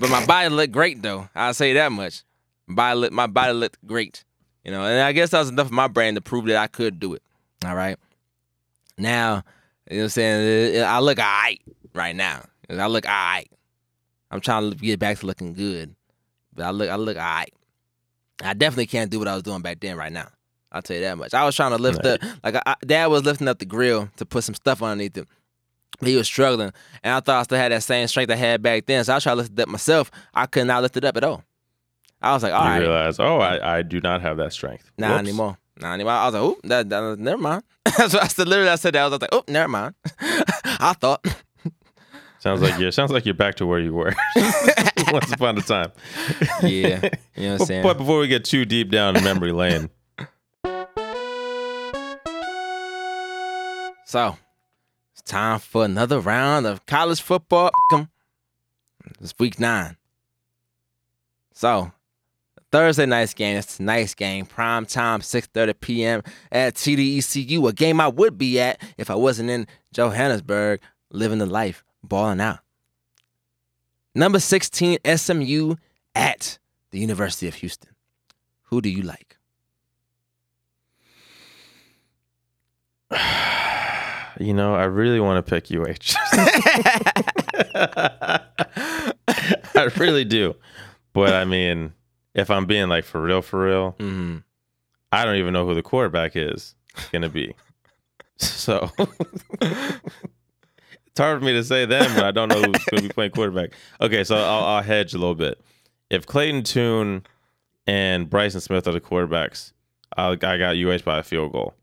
but 0.00 0.08
my 0.08 0.24
body 0.24 0.48
looked 0.48 0.72
great 0.72 1.02
though. 1.02 1.28
I'll 1.34 1.54
say 1.54 1.72
that 1.74 1.92
much. 1.92 2.22
Body, 2.68 2.98
look, 2.98 3.12
my 3.12 3.26
body 3.26 3.52
looked 3.52 3.84
great. 3.86 4.24
You 4.64 4.70
know, 4.70 4.82
and 4.82 5.00
I 5.00 5.12
guess 5.12 5.30
that 5.30 5.40
was 5.40 5.50
enough 5.50 5.66
of 5.66 5.72
my 5.72 5.88
brain 5.88 6.14
to 6.14 6.20
prove 6.20 6.46
that 6.46 6.56
I 6.56 6.68
could 6.68 6.98
do 6.98 7.12
it. 7.14 7.22
All 7.66 7.74
right. 7.74 7.98
Now, 8.96 9.42
you 9.90 9.96
know 9.96 10.02
what 10.02 10.04
I'm 10.04 10.08
saying? 10.10 10.82
I 10.82 10.98
look 11.00 11.18
all 11.18 11.24
right 11.24 11.60
right 11.94 12.16
now. 12.16 12.44
I 12.70 12.86
look 12.86 13.06
all 13.06 13.12
right. 13.12 13.48
I'm 14.30 14.40
trying 14.40 14.70
to 14.70 14.76
get 14.76 14.98
back 14.98 15.18
to 15.18 15.26
looking 15.26 15.52
good, 15.52 15.94
but 16.54 16.64
I 16.64 16.70
look, 16.70 16.88
I 16.88 16.96
look 16.96 17.16
all 17.16 17.22
right. 17.22 17.52
I 18.42 18.54
definitely 18.54 18.86
can't 18.86 19.10
do 19.10 19.18
what 19.18 19.28
I 19.28 19.34
was 19.34 19.42
doing 19.42 19.62
back 19.62 19.80
then 19.80 19.96
right 19.96 20.12
now. 20.12 20.28
I'll 20.72 20.82
tell 20.82 20.96
you 20.96 21.02
that 21.02 21.16
much. 21.18 21.34
I 21.34 21.44
was 21.44 21.54
trying 21.54 21.70
to 21.70 21.78
lift 21.78 22.04
Right. 22.04 22.22
up, 22.22 22.30
like 22.42 22.56
I, 22.66 22.74
Dad 22.84 23.06
was 23.06 23.24
lifting 23.24 23.46
up 23.46 23.58
the 23.60 23.64
grill 23.64 24.08
to 24.16 24.26
put 24.26 24.42
some 24.44 24.54
stuff 24.56 24.82
underneath 24.82 25.16
it. 25.16 25.28
He 26.00 26.16
was 26.16 26.26
struggling, 26.26 26.72
and 27.04 27.14
I 27.14 27.20
thought 27.20 27.38
I 27.38 27.42
still 27.44 27.58
had 27.58 27.70
that 27.70 27.84
same 27.84 28.08
strength 28.08 28.30
I 28.32 28.34
had 28.36 28.60
back 28.62 28.86
then. 28.86 29.04
So 29.04 29.14
I 29.14 29.20
tried 29.20 29.32
to 29.34 29.36
lift 29.36 29.52
it 29.52 29.60
up 29.60 29.68
myself. 29.68 30.10
I 30.34 30.46
could 30.46 30.66
not 30.66 30.82
lift 30.82 30.96
it 30.96 31.04
up 31.04 31.16
at 31.16 31.22
all. 31.22 31.44
I 32.20 32.32
was 32.32 32.42
like, 32.42 32.52
all 32.52 32.64
you 32.64 32.70
right, 32.70 32.78
realize, 32.80 33.20
oh, 33.20 33.38
I, 33.38 33.78
I 33.78 33.82
do 33.82 34.00
not 34.00 34.20
have 34.22 34.36
that 34.38 34.52
strength. 34.52 34.90
not 34.98 35.10
Whoops. 35.10 35.28
anymore. 35.28 35.58
Not 35.80 35.92
anymore. 35.94 36.12
I 36.14 36.24
was 36.26 36.34
like, 36.34 36.42
oh, 36.42 36.56
that, 36.64 36.88
that, 36.88 37.18
never 37.20 37.40
mind. 37.40 37.62
That's 37.84 38.14
what 38.14 38.24
I 38.24 38.26
said. 38.28 38.48
Literally, 38.48 38.70
I 38.70 38.76
said 38.76 38.94
that. 38.94 39.02
I 39.02 39.08
was 39.08 39.20
like, 39.20 39.30
oh, 39.32 39.44
never 39.46 39.68
mind. 39.68 39.94
I 40.20 40.94
thought. 40.98 41.24
Sounds 42.44 42.60
like 42.60 42.78
you're 42.78 42.92
sounds 42.92 43.10
like 43.10 43.24
you're 43.24 43.32
back 43.32 43.54
to 43.54 43.64
where 43.64 43.78
you 43.78 43.94
were 43.94 44.12
once 45.10 45.32
upon 45.32 45.56
a 45.56 45.62
time. 45.62 45.90
Yeah, 46.62 47.08
you 47.36 47.46
know 47.46 47.52
what 47.52 47.60
I'm 47.62 47.66
saying. 47.66 47.82
but 47.82 47.96
before 47.96 48.18
we 48.18 48.28
get 48.28 48.44
too 48.44 48.66
deep 48.66 48.90
down 48.90 49.14
memory 49.14 49.50
lane, 49.50 49.88
So 54.04 54.36
it's 55.14 55.22
time 55.22 55.58
for 55.58 55.86
another 55.86 56.20
round 56.20 56.66
of 56.66 56.84
college 56.84 57.22
football. 57.22 57.70
It's 59.22 59.32
week 59.38 59.58
nine. 59.58 59.96
So 61.54 61.92
Thursday 62.70 63.06
night's 63.06 63.32
game. 63.32 63.56
It's 63.56 63.78
tonight's 63.78 64.14
game. 64.14 64.44
Prime 64.44 64.84
time, 64.84 65.20
6:30 65.20 65.80
p.m. 65.80 66.22
at 66.52 66.74
TDECU. 66.74 67.66
A 67.70 67.72
game 67.72 68.02
I 68.02 68.08
would 68.08 68.36
be 68.36 68.60
at 68.60 68.82
if 68.98 69.08
I 69.08 69.14
wasn't 69.14 69.48
in 69.48 69.66
Johannesburg, 69.94 70.80
living 71.10 71.38
the 71.38 71.46
life, 71.46 71.82
balling 72.08 72.40
out. 72.40 72.60
Number 74.14 74.38
16 74.38 74.98
SMU 75.16 75.74
at 76.14 76.58
the 76.90 76.98
University 76.98 77.48
of 77.48 77.54
Houston. 77.56 77.90
Who 78.64 78.80
do 78.80 78.88
you 78.88 79.02
like? 79.02 79.36
you 84.40 84.54
know, 84.54 84.74
I 84.74 84.84
really 84.84 85.20
want 85.20 85.44
to 85.44 85.50
pick 85.50 85.70
UH. 85.70 86.14
I 89.76 89.90
really 89.96 90.24
do. 90.24 90.54
But 91.12 91.34
I 91.34 91.44
mean, 91.44 91.92
if 92.34 92.50
I'm 92.50 92.66
being 92.66 92.88
like 92.88 93.04
for 93.04 93.20
real, 93.20 93.42
for 93.42 93.64
real, 93.64 93.90
hmm 93.98 94.38
I 95.12 95.24
don't 95.24 95.36
even 95.36 95.52
know 95.52 95.64
who 95.64 95.76
the 95.76 95.82
quarterback 95.82 96.34
is 96.34 96.74
going 97.12 97.22
to 97.22 97.28
be. 97.28 97.54
So 98.36 98.90
it's 101.14 101.20
hard 101.20 101.38
for 101.38 101.44
me 101.44 101.52
to 101.52 101.62
say 101.62 101.86
them, 101.86 102.12
but 102.16 102.24
I 102.24 102.32
don't 102.32 102.48
know 102.48 102.56
who's 102.56 102.84
going 102.86 103.02
to 103.02 103.02
be 103.02 103.08
playing 103.08 103.30
quarterback. 103.30 103.70
Okay, 104.00 104.24
so 104.24 104.34
I'll, 104.34 104.64
I'll 104.64 104.82
hedge 104.82 105.14
a 105.14 105.18
little 105.18 105.36
bit. 105.36 105.60
If 106.10 106.26
Clayton 106.26 106.64
Tune 106.64 107.22
and 107.86 108.28
Bryson 108.28 108.60
Smith 108.60 108.88
are 108.88 108.92
the 108.92 109.00
quarterbacks, 109.00 109.70
I'll, 110.16 110.32
I 110.32 110.58
got 110.58 110.76
UH 110.76 111.04
by 111.04 111.20
a 111.20 111.22
field 111.22 111.52
goal. 111.52 111.74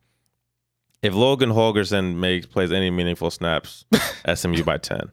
If 1.02 1.14
Logan 1.14 1.52
Holgorsen 1.52 2.18
makes 2.18 2.46
plays 2.46 2.74
any 2.74 2.92
meaningful 2.92 3.32
snaps, 3.32 3.86
SMU 4.36 4.66
by 4.66 4.78
ten. 4.78 5.10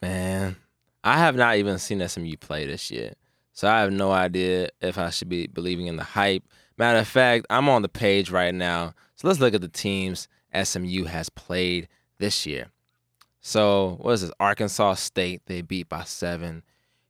Man, 0.00 0.56
I 1.04 1.18
have 1.18 1.36
not 1.36 1.56
even 1.56 1.76
seen 1.76 2.08
SMU 2.08 2.38
play 2.38 2.66
this 2.66 2.90
year. 2.90 3.12
So 3.52 3.68
I 3.68 3.80
have 3.80 3.92
no 3.92 4.12
idea 4.12 4.70
if 4.80 4.96
I 4.96 5.10
should 5.10 5.28
be 5.28 5.46
believing 5.46 5.88
in 5.88 5.96
the 5.96 6.04
hype. 6.04 6.42
Matter 6.78 7.00
of 7.00 7.08
fact, 7.08 7.44
I'm 7.50 7.68
on 7.68 7.82
the 7.82 7.88
page 7.90 8.30
right 8.30 8.54
now. 8.54 8.94
So 9.16 9.28
let's 9.28 9.40
look 9.40 9.52
at 9.52 9.60
the 9.60 9.68
teams 9.68 10.26
SMU 10.54 11.04
has 11.04 11.28
played 11.28 11.88
this 12.18 12.46
year. 12.46 12.68
So 13.40 13.98
what 14.00 14.12
is 14.12 14.20
this? 14.22 14.32
Arkansas 14.40 14.94
State, 14.94 15.42
they 15.46 15.62
beat 15.62 15.88
by 15.88 16.04
seven. 16.04 16.62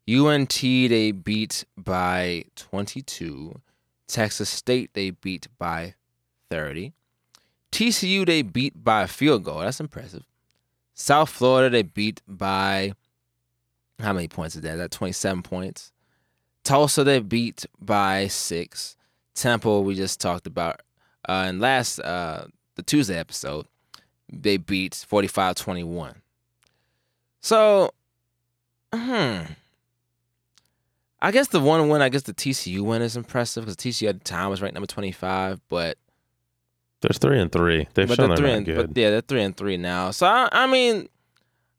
UNT, 0.08 0.60
they 0.60 1.10
beat 1.10 1.64
by 1.76 2.44
22. 2.56 3.60
Texas 4.06 4.48
State, 4.48 4.90
they 4.94 5.10
beat 5.10 5.48
by 5.58 5.94
30. 6.50 6.92
TCU, 7.72 8.25
they 8.25 8.42
beat 8.42 8.84
by 8.84 9.02
a 9.02 9.08
field 9.08 9.44
goal. 9.44 9.60
That's 9.60 9.80
impressive. 9.80 10.25
South 10.94 11.28
Florida, 11.28 11.70
they 11.70 11.82
beat 11.82 12.22
by 12.28 12.92
how 14.00 14.12
many 14.12 14.28
points 14.28 14.56
is 14.56 14.62
that? 14.62 14.76
That 14.76 14.90
27 14.90 15.42
points. 15.42 15.92
Tulsa 16.64 17.04
they 17.04 17.20
beat 17.20 17.64
by 17.80 18.26
six. 18.26 18.96
Temple 19.34 19.84
we 19.84 19.94
just 19.94 20.20
talked 20.20 20.46
about. 20.46 20.80
Uh, 21.28 21.44
and 21.46 21.60
last 21.60 22.00
uh, 22.00 22.46
the 22.76 22.82
Tuesday 22.82 23.16
episode, 23.18 23.66
they 24.33 24.56
beat 24.56 24.92
45-21. 24.92 26.14
So, 27.40 27.90
hmm. 28.92 29.42
I 31.21 31.30
guess 31.30 31.49
the 31.49 31.61
one 31.61 31.88
win, 31.88 32.02
I 32.02 32.09
guess 32.09 32.23
the 32.23 32.35
TCU 32.35 32.80
win 32.80 33.02
is 33.02 33.16
impressive 33.16 33.64
because 33.64 33.76
TCU 33.76 34.09
at 34.09 34.18
the 34.18 34.25
time 34.25 34.50
was 34.50 34.61
ranked 34.61 34.75
number 34.75 34.87
25, 34.87 35.61
but 35.68 35.97
There's 37.00 37.18
three 37.18 37.40
and 37.40 37.50
three. 37.50 37.88
They've 37.95 38.09
shown 38.09 38.16
they're 38.16 38.28
they're 38.28 38.37
three 38.37 38.52
and 38.52 38.66
good. 38.66 38.95
but 38.95 39.00
yeah, 39.00 39.11
they're 39.11 39.21
three 39.23 39.42
and 39.42 39.56
three 39.56 39.76
now. 39.76 40.11
So 40.11 40.26
I, 40.26 40.49
I 40.52 40.66
mean, 40.66 41.09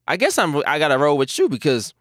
I 0.08 0.18
guess 0.18 0.38
I'm 0.38 0.56
I 0.66 0.80
gotta 0.80 0.98
roll 0.98 1.18
with 1.18 1.38
you 1.38 1.50
because 1.50 1.94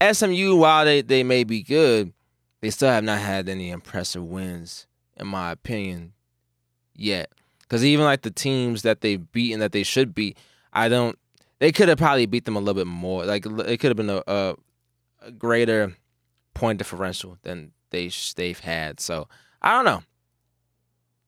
SMU, 0.00 0.56
while 0.56 0.84
they 0.84 1.00
they 1.00 1.22
may 1.22 1.44
be 1.44 1.62
good, 1.62 2.12
they 2.60 2.70
still 2.70 2.90
have 2.90 3.04
not 3.04 3.18
had 3.18 3.48
any 3.48 3.70
impressive 3.70 4.22
wins, 4.24 4.86
in 5.16 5.26
my 5.26 5.52
opinion, 5.52 6.12
yet. 6.94 7.30
Because 7.66 7.84
even 7.84 8.04
like 8.04 8.22
the 8.22 8.30
teams 8.30 8.82
that 8.82 9.00
they've 9.00 9.30
beaten 9.32 9.60
that 9.60 9.72
they 9.72 9.82
should 9.82 10.14
beat, 10.14 10.38
I 10.72 10.88
don't. 10.88 11.18
They 11.58 11.72
could 11.72 11.88
have 11.88 11.98
probably 11.98 12.26
beat 12.26 12.44
them 12.44 12.56
a 12.56 12.60
little 12.60 12.74
bit 12.74 12.86
more. 12.86 13.24
Like 13.24 13.46
it 13.46 13.78
could 13.78 13.88
have 13.88 13.96
been 13.96 14.10
a, 14.10 14.22
a, 14.26 14.54
a 15.22 15.32
greater 15.32 15.96
point 16.54 16.78
differential 16.78 17.38
than 17.42 17.72
they 17.90 18.10
they've 18.36 18.60
had. 18.60 19.00
So 19.00 19.28
I 19.62 19.72
don't 19.72 19.84
know. 19.84 20.02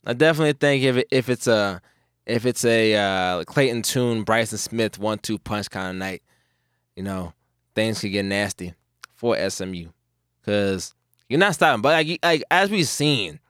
I 0.07 0.12
definitely 0.12 0.52
think 0.52 0.85
if 0.85 0.97
it, 0.97 1.09
if 1.11 1.28
it's 1.28 1.47
a 1.47 1.80
if 2.26 2.47
it's 2.47 2.64
a 2.64 2.95
uh, 2.95 3.45
Clayton 3.45 3.83
Tune, 3.83 4.23
Bryson 4.23 4.59
Smith 4.59 4.99
one 4.99 5.18
two 5.18 5.38
punch 5.38 5.71
kind 5.71 5.90
of 5.90 5.97
night, 5.97 6.23
you 6.95 7.02
know, 7.02 7.33
things 7.75 8.00
could 8.00 8.12
get 8.12 8.25
nasty 8.25 8.75
for 9.14 9.37
SMU 9.50 9.88
because 10.40 10.95
you're 11.28 11.38
not 11.40 11.54
stopping. 11.54 11.83
But 11.83 12.07
like, 12.07 12.18
like 12.23 12.45
as 12.50 12.71
we've 12.71 12.88
seen, 12.88 13.40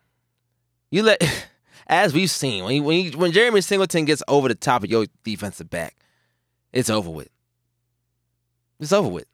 you 0.90 1.02
let 1.02 1.22
as 1.88 2.12
we've 2.12 2.30
seen 2.30 2.64
when 2.64 2.74
you, 2.76 2.82
when 2.82 3.04
you, 3.04 3.18
when 3.18 3.32
Jeremy 3.32 3.60
Singleton 3.60 4.04
gets 4.04 4.22
over 4.28 4.48
the 4.48 4.54
top 4.54 4.84
of 4.84 4.90
your 4.90 5.06
defensive 5.24 5.70
back, 5.70 5.96
it's 6.72 6.90
over 6.90 7.10
with. 7.10 7.30
It's 8.80 8.92
over 8.92 9.08
with. 9.08 9.26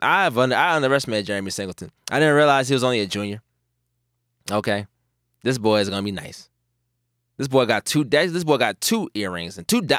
I've 0.00 0.36
under, 0.36 0.56
I 0.56 0.74
underestimated 0.74 1.26
Jeremy 1.26 1.50
Singleton. 1.50 1.90
I 2.10 2.18
didn't 2.18 2.34
realize 2.34 2.68
he 2.68 2.74
was 2.74 2.84
only 2.84 3.00
a 3.00 3.06
junior. 3.06 3.40
Okay, 4.50 4.86
this 5.44 5.58
boy 5.58 5.80
is 5.80 5.88
gonna 5.88 6.02
be 6.02 6.10
nice. 6.10 6.48
This 7.36 7.48
boy 7.48 7.66
got 7.66 7.84
two. 7.84 8.04
This 8.04 8.44
boy 8.44 8.56
got 8.56 8.80
two 8.80 9.08
earrings 9.14 9.56
and 9.56 9.66
two 9.66 9.80
di- 9.80 9.98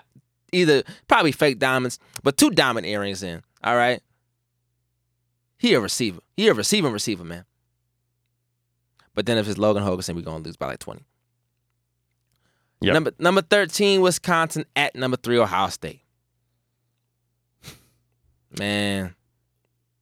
either 0.51 0.83
probably 1.07 1.31
fake 1.31 1.59
diamonds, 1.59 1.97
but 2.21 2.37
two 2.37 2.49
diamond 2.49 2.85
earrings 2.85 3.23
in. 3.23 3.41
All 3.63 3.75
right. 3.75 4.01
He 5.57 5.73
a 5.73 5.79
receiver. 5.79 6.19
He 6.35 6.47
a 6.49 6.53
receiving 6.53 6.91
receiver, 6.91 7.23
man. 7.23 7.45
But 9.15 9.25
then 9.25 9.37
if 9.37 9.47
it's 9.47 9.57
Logan 9.57 9.83
Hogan, 9.83 10.15
we're 10.15 10.21
gonna 10.21 10.43
lose 10.43 10.57
by 10.57 10.67
like 10.67 10.79
twenty. 10.79 11.05
Yep. 12.83 12.93
Number 12.93 13.11
number 13.17 13.41
thirteen, 13.41 14.01
Wisconsin 14.01 14.65
at 14.75 14.93
number 14.93 15.15
three, 15.15 15.37
Ohio 15.37 15.69
State. 15.69 16.01
Man, 18.59 19.15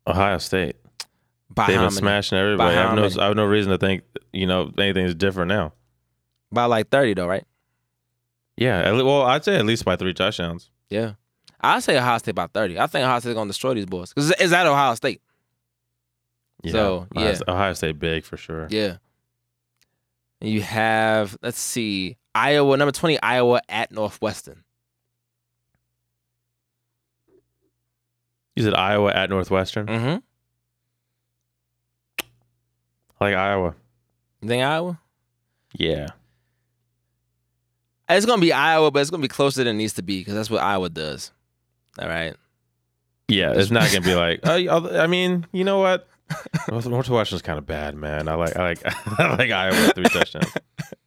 Ohio 0.07 0.39
State. 0.39 0.77
by 1.53 1.67
They've 1.67 1.79
been 1.79 1.91
smashing 1.91 2.39
everybody. 2.39 2.75
I 2.75 2.81
have, 2.81 2.95
no. 2.95 3.21
I 3.21 3.27
have 3.27 3.35
no 3.35 3.45
reason 3.45 3.71
to 3.71 3.77
think 3.77 4.01
you 4.33 4.47
know 4.47 4.71
anything's 4.79 5.13
different 5.13 5.49
now. 5.49 5.73
By 6.51 6.65
like 6.65 6.89
thirty 6.89 7.13
though, 7.13 7.27
right? 7.27 7.45
Yeah. 8.57 8.91
Well, 8.93 9.21
I'd 9.21 9.45
say 9.45 9.57
at 9.57 9.65
least 9.65 9.85
by 9.85 9.95
three 9.95 10.15
touchdowns. 10.15 10.71
Yeah. 10.89 11.13
I'd 11.61 11.83
say 11.83 11.99
Ohio 11.99 12.17
State 12.17 12.33
by 12.33 12.47
thirty. 12.47 12.79
I 12.79 12.87
think 12.87 13.05
Ohio 13.05 13.19
State's 13.19 13.35
gonna 13.35 13.47
destroy 13.49 13.75
these 13.75 13.85
boys 13.85 14.11
because 14.11 14.31
it's 14.31 14.53
at 14.53 14.65
Ohio 14.65 14.95
State. 14.95 15.21
Yeah. 16.63 16.71
So, 16.71 17.07
yeah. 17.13 17.37
Ohio 17.47 17.73
State 17.73 17.99
big 17.99 18.23
for 18.23 18.37
sure. 18.37 18.67
Yeah. 18.71 18.97
You 20.41 20.61
have 20.61 21.37
let's 21.43 21.59
see 21.59 22.17
Iowa 22.33 22.77
number 22.77 22.91
twenty 22.91 23.21
Iowa 23.21 23.61
at 23.69 23.91
Northwestern. 23.91 24.63
You 28.55 28.63
said 28.63 28.73
Iowa 28.73 29.11
at 29.13 29.29
Northwestern. 29.29 29.87
Mm-hmm. 29.87 30.17
I 33.19 33.25
like 33.25 33.35
Iowa. 33.35 33.75
You 34.41 34.47
think 34.47 34.63
Iowa? 34.63 34.99
Yeah. 35.73 36.07
It's 38.09 38.25
gonna 38.25 38.41
be 38.41 38.51
Iowa, 38.51 38.91
but 38.91 38.99
it's 38.99 39.09
gonna 39.09 39.21
be 39.21 39.27
closer 39.29 39.63
than 39.63 39.75
it 39.75 39.77
needs 39.77 39.93
to 39.93 40.01
be 40.01 40.19
because 40.19 40.33
that's 40.33 40.49
what 40.49 40.61
Iowa 40.61 40.89
does. 40.89 41.31
All 41.99 42.07
right. 42.09 42.35
Yeah, 43.27 43.53
it's 43.53 43.71
not 43.71 43.89
gonna 43.91 44.01
be 44.01 44.15
like. 44.43 44.45
Uh, 44.45 44.99
I 44.99 45.07
mean, 45.07 45.45
you 45.53 45.63
know 45.63 45.79
what? 45.79 46.07
North- 46.69 46.87
Northwestern's 46.87 47.41
kind 47.41 47.57
of 47.57 47.65
bad, 47.65 47.95
man. 47.95 48.27
I 48.27 48.35
like, 48.35 48.55
I 48.57 48.63
like, 48.63 48.79
I 49.19 49.35
like 49.35 49.51
Iowa 49.51 49.93
three 49.93 50.05
touchdowns. 50.05 50.51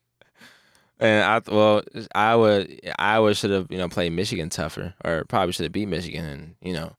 And 1.01 1.25
I 1.25 1.41
well 1.53 1.83
Iowa 2.15 2.67
Iowa 2.99 3.35
should 3.35 3.51
have 3.51 3.67
you 3.71 3.79
know 3.79 3.89
played 3.89 4.13
Michigan 4.13 4.49
tougher 4.49 4.95
or 5.05 5.25
probably 5.29 5.53
should 5.53 5.65
have 5.65 5.73
beat 5.73 5.87
Michigan 5.87 6.25
and 6.25 6.55
you 6.63 6.73
know 6.73 6.95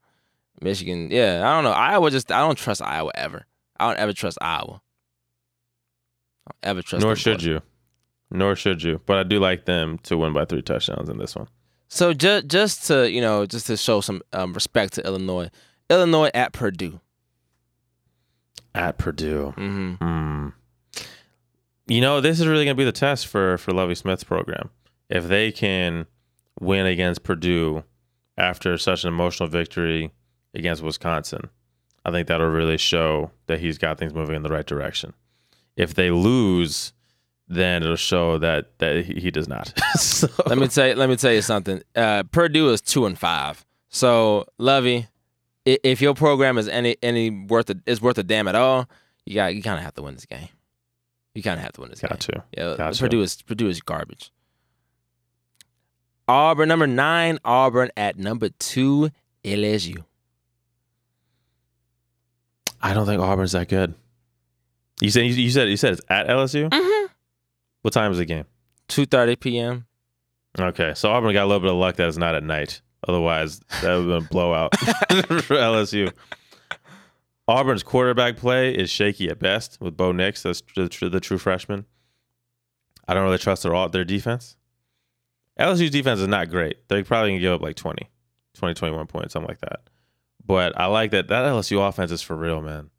Michigan 0.61 1.09
yeah 1.11 1.41
I 1.47 1.55
don't 1.55 1.63
know 1.63 1.71
Iowa 1.71 2.11
just 2.11 2.31
I 2.31 2.39
don't 2.39 2.57
trust 2.57 2.81
Iowa 2.81 3.11
ever 3.15 3.45
I 3.79 3.87
don't 3.87 3.99
ever 3.99 4.13
trust 4.13 4.37
Iowa. 4.41 4.81
I 6.47 6.51
don't 6.51 6.69
ever 6.69 6.81
trust. 6.81 7.01
Nor 7.03 7.11
them 7.11 7.17
should 7.17 7.37
boys. 7.37 7.45
you. 7.45 7.61
Nor 8.31 8.55
should 8.55 8.83
you. 8.83 9.01
But 9.05 9.17
I 9.17 9.23
do 9.23 9.39
like 9.39 9.65
them 9.65 9.97
to 10.03 10.17
win 10.17 10.33
by 10.33 10.45
three 10.45 10.61
touchdowns 10.61 11.09
in 11.09 11.17
this 11.17 11.35
one. 11.35 11.47
So 11.87 12.13
just 12.13 12.47
just 12.47 12.87
to 12.87 13.09
you 13.09 13.21
know 13.21 13.45
just 13.45 13.67
to 13.67 13.77
show 13.77 14.01
some 14.01 14.21
um, 14.33 14.53
respect 14.53 14.93
to 14.93 15.05
Illinois, 15.05 15.49
Illinois 15.89 16.31
at 16.33 16.53
Purdue. 16.53 16.99
At 18.73 18.97
Purdue. 18.97 19.53
Mm-hmm. 19.57 19.93
Hmm. 19.95 20.49
You 21.87 22.01
know, 22.01 22.19
this 22.19 22.39
is 22.39 22.47
really 22.47 22.65
going 22.65 22.75
to 22.75 22.81
be 22.81 22.85
the 22.85 22.91
test 22.91 23.27
for 23.27 23.57
for 23.57 23.71
Lovie 23.71 23.95
Smith's 23.95 24.23
program. 24.23 24.69
If 25.09 25.27
they 25.27 25.51
can 25.51 26.07
win 26.59 26.85
against 26.85 27.23
Purdue 27.23 27.83
after 28.37 28.77
such 28.77 29.03
an 29.03 29.09
emotional 29.09 29.47
victory 29.47 30.11
against 30.53 30.81
Wisconsin, 30.81 31.49
I 32.03 32.11
think 32.11 32.27
that'll 32.27 32.47
really 32.47 32.77
show 32.77 33.31
that 33.47 33.59
he's 33.59 33.77
got 33.77 33.97
things 33.97 34.13
moving 34.13 34.35
in 34.35 34.43
the 34.43 34.49
right 34.49 34.65
direction. 34.65 35.13
If 35.75 35.93
they 35.93 36.11
lose, 36.11 36.93
then 37.47 37.83
it'll 37.83 37.95
show 37.95 38.37
that 38.39 38.77
that 38.79 39.05
he, 39.05 39.31
does 39.31 39.47
not. 39.47 39.73
so, 39.95 40.27
Let 40.45 40.57
me 40.57 40.67
tell 40.67 40.87
you, 40.87 40.95
let 40.95 41.09
me 41.09 41.15
tell 41.15 41.33
you 41.33 41.41
something. 41.41 41.81
Uh, 41.95 42.23
Purdue 42.23 42.69
is 42.69 42.81
two 42.81 43.05
and 43.05 43.17
five. 43.17 43.65
So 43.89 44.45
Lovie, 44.57 45.07
if 45.65 46.01
your 46.01 46.13
program 46.13 46.57
is 46.57 46.67
any 46.67 46.97
any 47.01 47.29
worth 47.29 47.69
a, 47.69 47.75
is 47.85 48.01
worth 48.01 48.17
a 48.17 48.23
damn 48.23 48.47
at 48.47 48.55
all, 48.55 48.89
you 49.25 49.35
got 49.35 49.55
you 49.55 49.61
kind 49.61 49.77
of 49.77 49.83
have 49.83 49.93
to 49.95 50.01
win 50.01 50.15
this 50.15 50.25
game. 50.25 50.49
You 51.35 51.43
kind 51.43 51.59
of 51.59 51.63
have 51.63 51.73
to 51.73 51.81
win 51.81 51.89
this 51.91 51.99
got 51.99 52.11
game. 52.11 52.17
to. 52.19 52.43
Yeah, 52.57 52.75
Gotcha. 52.77 52.99
Purdue 52.99 53.21
is 53.21 53.41
Purdue 53.43 53.67
is 53.67 53.81
garbage. 53.81 54.31
Auburn 56.27 56.67
number 56.69 56.87
nine, 56.87 57.37
Auburn 57.45 57.91
at 57.95 58.17
number 58.17 58.49
two, 58.49 59.11
LSU. 59.43 60.03
I 62.81 62.93
don't 62.93 63.05
think 63.05 63.21
Auburn's 63.21 63.51
that 63.51 63.67
good. 63.69 63.93
You 65.01 65.09
said 65.11 65.25
you 65.25 65.51
said 65.51 65.69
you 65.69 65.77
said 65.77 65.93
it's 65.93 66.01
at 66.09 66.27
LSU. 66.27 66.69
Mm-hmm. 66.69 67.05
What 67.81 67.93
time 67.93 68.11
is 68.11 68.17
the 68.17 68.25
game? 68.25 68.45
Two 68.87 69.05
thirty 69.05 69.35
p.m. 69.35 69.85
Okay, 70.57 70.93
so 70.95 71.11
Auburn 71.11 71.33
got 71.33 71.43
a 71.43 71.47
little 71.47 71.59
bit 71.59 71.69
of 71.71 71.75
luck 71.75 71.97
that 71.97 72.07
it's 72.07 72.17
not 72.17 72.33
at 72.33 72.43
night. 72.43 72.81
Otherwise, 73.07 73.59
that 73.81 73.95
would 73.95 73.97
have 73.97 74.05
been 74.05 74.25
a 74.25 74.29
blowout 74.29 74.75
for 74.79 75.55
LSU. 75.57 76.11
Auburn's 77.47 77.83
quarterback 77.83 78.37
play 78.37 78.73
is 78.73 78.89
shaky 78.89 79.29
at 79.29 79.39
best 79.39 79.79
with 79.79 79.95
Bo 79.95 80.11
Nix, 80.11 80.43
that's 80.43 80.61
the, 80.75 81.09
the 81.09 81.19
true 81.19 81.37
freshman. 81.37 81.85
I 83.07 83.13
don't 83.13 83.23
really 83.23 83.37
trust 83.37 83.63
their 83.63 83.87
their 83.89 84.05
defense. 84.05 84.57
LSU's 85.59 85.91
defense 85.91 86.19
is 86.19 86.27
not 86.27 86.49
great. 86.49 86.87
They're 86.87 87.03
probably 87.03 87.29
going 87.29 87.39
to 87.39 87.41
give 87.41 87.53
up 87.53 87.61
like 87.61 87.75
20, 87.75 88.09
20, 88.55 88.73
21 88.73 89.07
points, 89.07 89.33
something 89.33 89.47
like 89.47 89.61
that. 89.61 89.81
But 90.45 90.77
I 90.79 90.87
like 90.87 91.11
that 91.11 91.27
that 91.27 91.45
LSU 91.45 91.87
offense 91.87 92.11
is 92.11 92.21
for 92.21 92.35
real, 92.35 92.61
man. 92.61 92.89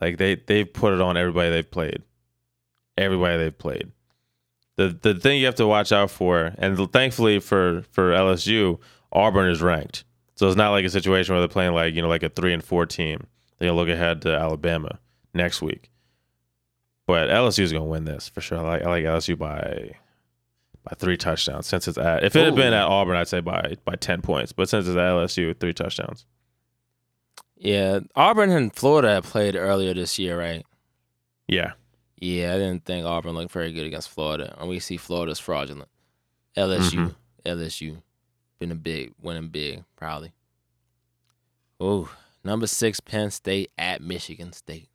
Like 0.00 0.18
they 0.18 0.36
they've 0.36 0.72
put 0.72 0.92
it 0.92 1.00
on 1.00 1.16
everybody 1.16 1.50
they've 1.50 1.70
played. 1.70 2.02
Everybody 2.96 3.38
they've 3.38 3.58
played 3.58 3.90
the 4.76 4.88
the 4.88 5.14
thing 5.14 5.38
you 5.38 5.46
have 5.46 5.54
to 5.56 5.66
watch 5.66 5.92
out 5.92 6.10
for, 6.10 6.52
and 6.58 6.92
thankfully 6.92 7.40
for 7.40 7.82
for 7.92 8.12
LSU, 8.12 8.78
Auburn 9.12 9.50
is 9.50 9.62
ranked, 9.62 10.04
so 10.34 10.46
it's 10.48 10.56
not 10.56 10.70
like 10.70 10.84
a 10.84 10.90
situation 10.90 11.34
where 11.34 11.40
they're 11.40 11.48
playing 11.48 11.74
like 11.74 11.94
you 11.94 12.02
know 12.02 12.08
like 12.08 12.22
a 12.22 12.28
three 12.28 12.52
and 12.52 12.64
four 12.64 12.86
team. 12.86 13.26
They're 13.64 13.72
look 13.72 13.88
ahead 13.88 14.20
to 14.22 14.34
Alabama 14.36 14.98
next 15.32 15.62
week, 15.62 15.90
but 17.06 17.30
LSU 17.30 17.60
is 17.60 17.72
gonna 17.72 17.86
win 17.86 18.04
this 18.04 18.28
for 18.28 18.42
sure. 18.42 18.58
I 18.58 18.60
like 18.60 18.82
I 18.82 18.90
like 18.90 19.04
LSU 19.04 19.38
by 19.38 19.92
by 20.82 20.92
three 20.98 21.16
touchdowns. 21.16 21.66
Since 21.66 21.88
it's 21.88 21.96
at 21.96 22.24
if 22.24 22.36
it 22.36 22.44
had 22.44 22.54
been 22.54 22.74
at 22.74 22.84
Auburn, 22.84 23.16
I'd 23.16 23.26
say 23.28 23.40
by 23.40 23.76
by 23.86 23.94
ten 23.96 24.20
points, 24.20 24.52
but 24.52 24.68
since 24.68 24.86
it's 24.86 24.96
at 24.96 25.02
LSU, 25.02 25.58
three 25.58 25.72
touchdowns. 25.72 26.26
Yeah, 27.56 28.00
Auburn 28.14 28.50
and 28.50 28.74
Florida 28.74 29.08
have 29.14 29.24
played 29.24 29.56
earlier 29.56 29.94
this 29.94 30.18
year, 30.18 30.38
right? 30.38 30.66
Yeah, 31.48 31.72
Yeah, 32.20 32.54
I 32.54 32.58
didn't 32.58 32.84
think 32.84 33.06
Auburn 33.06 33.32
looked 33.34 33.52
very 33.52 33.72
good 33.72 33.86
against 33.86 34.10
Florida, 34.10 34.54
and 34.58 34.68
we 34.68 34.78
see 34.78 34.98
Florida's 34.98 35.38
fraudulent. 35.40 35.88
LSU, 36.56 36.98
Mhm. 36.98 37.14
LSU, 37.46 38.02
been 38.58 38.70
a 38.70 38.74
big 38.74 39.14
winning 39.22 39.48
big, 39.48 39.84
probably. 39.96 40.32
Oh, 41.80 42.10
number 42.44 42.66
six, 42.66 43.00
Penn 43.00 43.30
State 43.30 43.70
at 43.78 44.02
Michigan 44.02 44.52
State. 44.52 44.88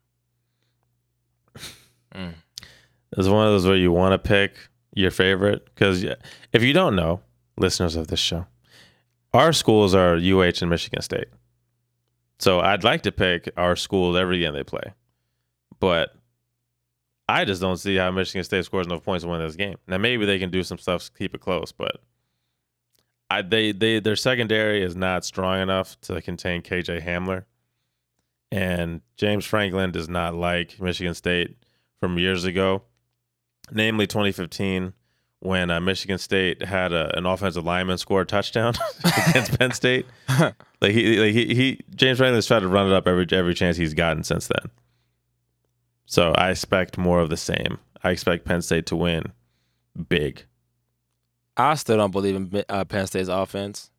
Mm. 2.16 2.34
It's 3.16 3.28
one 3.28 3.46
of 3.46 3.54
those 3.54 3.68
where 3.68 3.76
you 3.76 3.92
want 3.92 4.14
to 4.14 4.28
pick 4.28 4.56
your 4.96 5.12
favorite 5.12 5.64
because 5.66 6.04
if 6.52 6.64
you 6.64 6.74
don't 6.74 6.96
know, 6.96 7.22
listeners 7.56 7.96
of 7.96 8.08
this 8.08 8.20
show, 8.20 8.48
our 9.32 9.54
schools 9.54 9.94
are 9.94 10.16
UH 10.16 10.54
and 10.62 10.72
Michigan 10.72 11.04
State. 11.04 11.28
So 12.40 12.62
I'd 12.62 12.84
like 12.84 13.04
to 13.04 13.12
pick 13.12 13.50
our 13.58 13.76
schools 13.76 14.18
every 14.18 14.40
game 14.40 14.54
they 14.54 14.64
play, 14.64 14.94
but 15.80 16.16
I 17.28 17.46
just 17.46 17.62
don't 17.62 17.78
see 17.78 17.96
how 17.96 18.10
Michigan 18.10 18.44
State 18.44 18.66
scores 18.66 18.88
enough 18.88 19.04
points 19.04 19.24
to 19.24 19.30
win 19.30 19.40
this 19.40 19.56
game. 19.56 19.78
Now 19.88 20.00
maybe 20.00 20.26
they 20.26 20.40
can 20.40 20.50
do 20.50 20.64
some 20.64 20.78
stuff 20.78 21.06
to 21.06 21.12
keep 21.12 21.36
it 21.36 21.42
close, 21.42 21.72
but 21.72 21.98
I 23.30 23.42
they 23.42 23.72
they 23.72 24.00
their 24.00 24.16
secondary 24.16 24.84
is 24.84 24.96
not 24.96 25.26
strong 25.26 25.62
enough 25.62 26.00
to 26.02 26.22
contain 26.22 26.62
KJ 26.62 27.04
Hamler, 27.04 27.46
and 28.52 29.02
James 29.18 29.46
Franklin 29.46 29.92
does 29.92 30.10
not 30.10 30.36
like 30.36 30.80
Michigan 30.80 31.14
State 31.14 31.58
from 32.00 32.18
years 32.18 32.46
ago, 32.46 32.84
namely 33.72 34.08
2015 34.08 34.94
when 35.42 35.70
uh, 35.70 35.80
Michigan 35.80 36.18
State 36.18 36.64
had 36.64 36.92
a, 36.92 37.16
an 37.18 37.26
offensive 37.26 37.64
lineman 37.64 37.98
score 37.98 38.22
a 38.22 38.26
touchdown 38.26 38.74
against 39.30 39.58
Penn 39.58 39.72
State. 39.72 40.06
like 40.82 40.92
he, 40.92 41.18
like 41.18 41.34
he, 41.34 41.56
he, 41.56 41.80
James 41.96 42.18
Franklin's 42.18 42.46
tried 42.46 42.60
to 42.60 42.68
run 42.68 42.88
it 42.88 42.94
up 42.94 43.08
every 43.08 43.26
every 43.32 43.54
chance 43.54 43.78
he's 43.78 43.94
gotten 43.94 44.24
since 44.24 44.48
then. 44.48 44.72
So 46.06 46.34
I 46.34 46.50
expect 46.50 46.98
more 46.98 47.20
of 47.20 47.30
the 47.30 47.38
same. 47.38 47.78
I 48.04 48.12
expect 48.12 48.46
Penn 48.46 48.62
State 48.62 48.88
to 48.88 48.96
win 48.96 49.32
big. 50.08 50.46
I 51.60 51.76
still 51.76 51.98
don't 51.98 52.12
believe 52.12 52.36
in 52.36 52.64
uh, 52.70 52.86
Penn 52.86 53.06
State's 53.06 53.28
offense. 53.28 53.92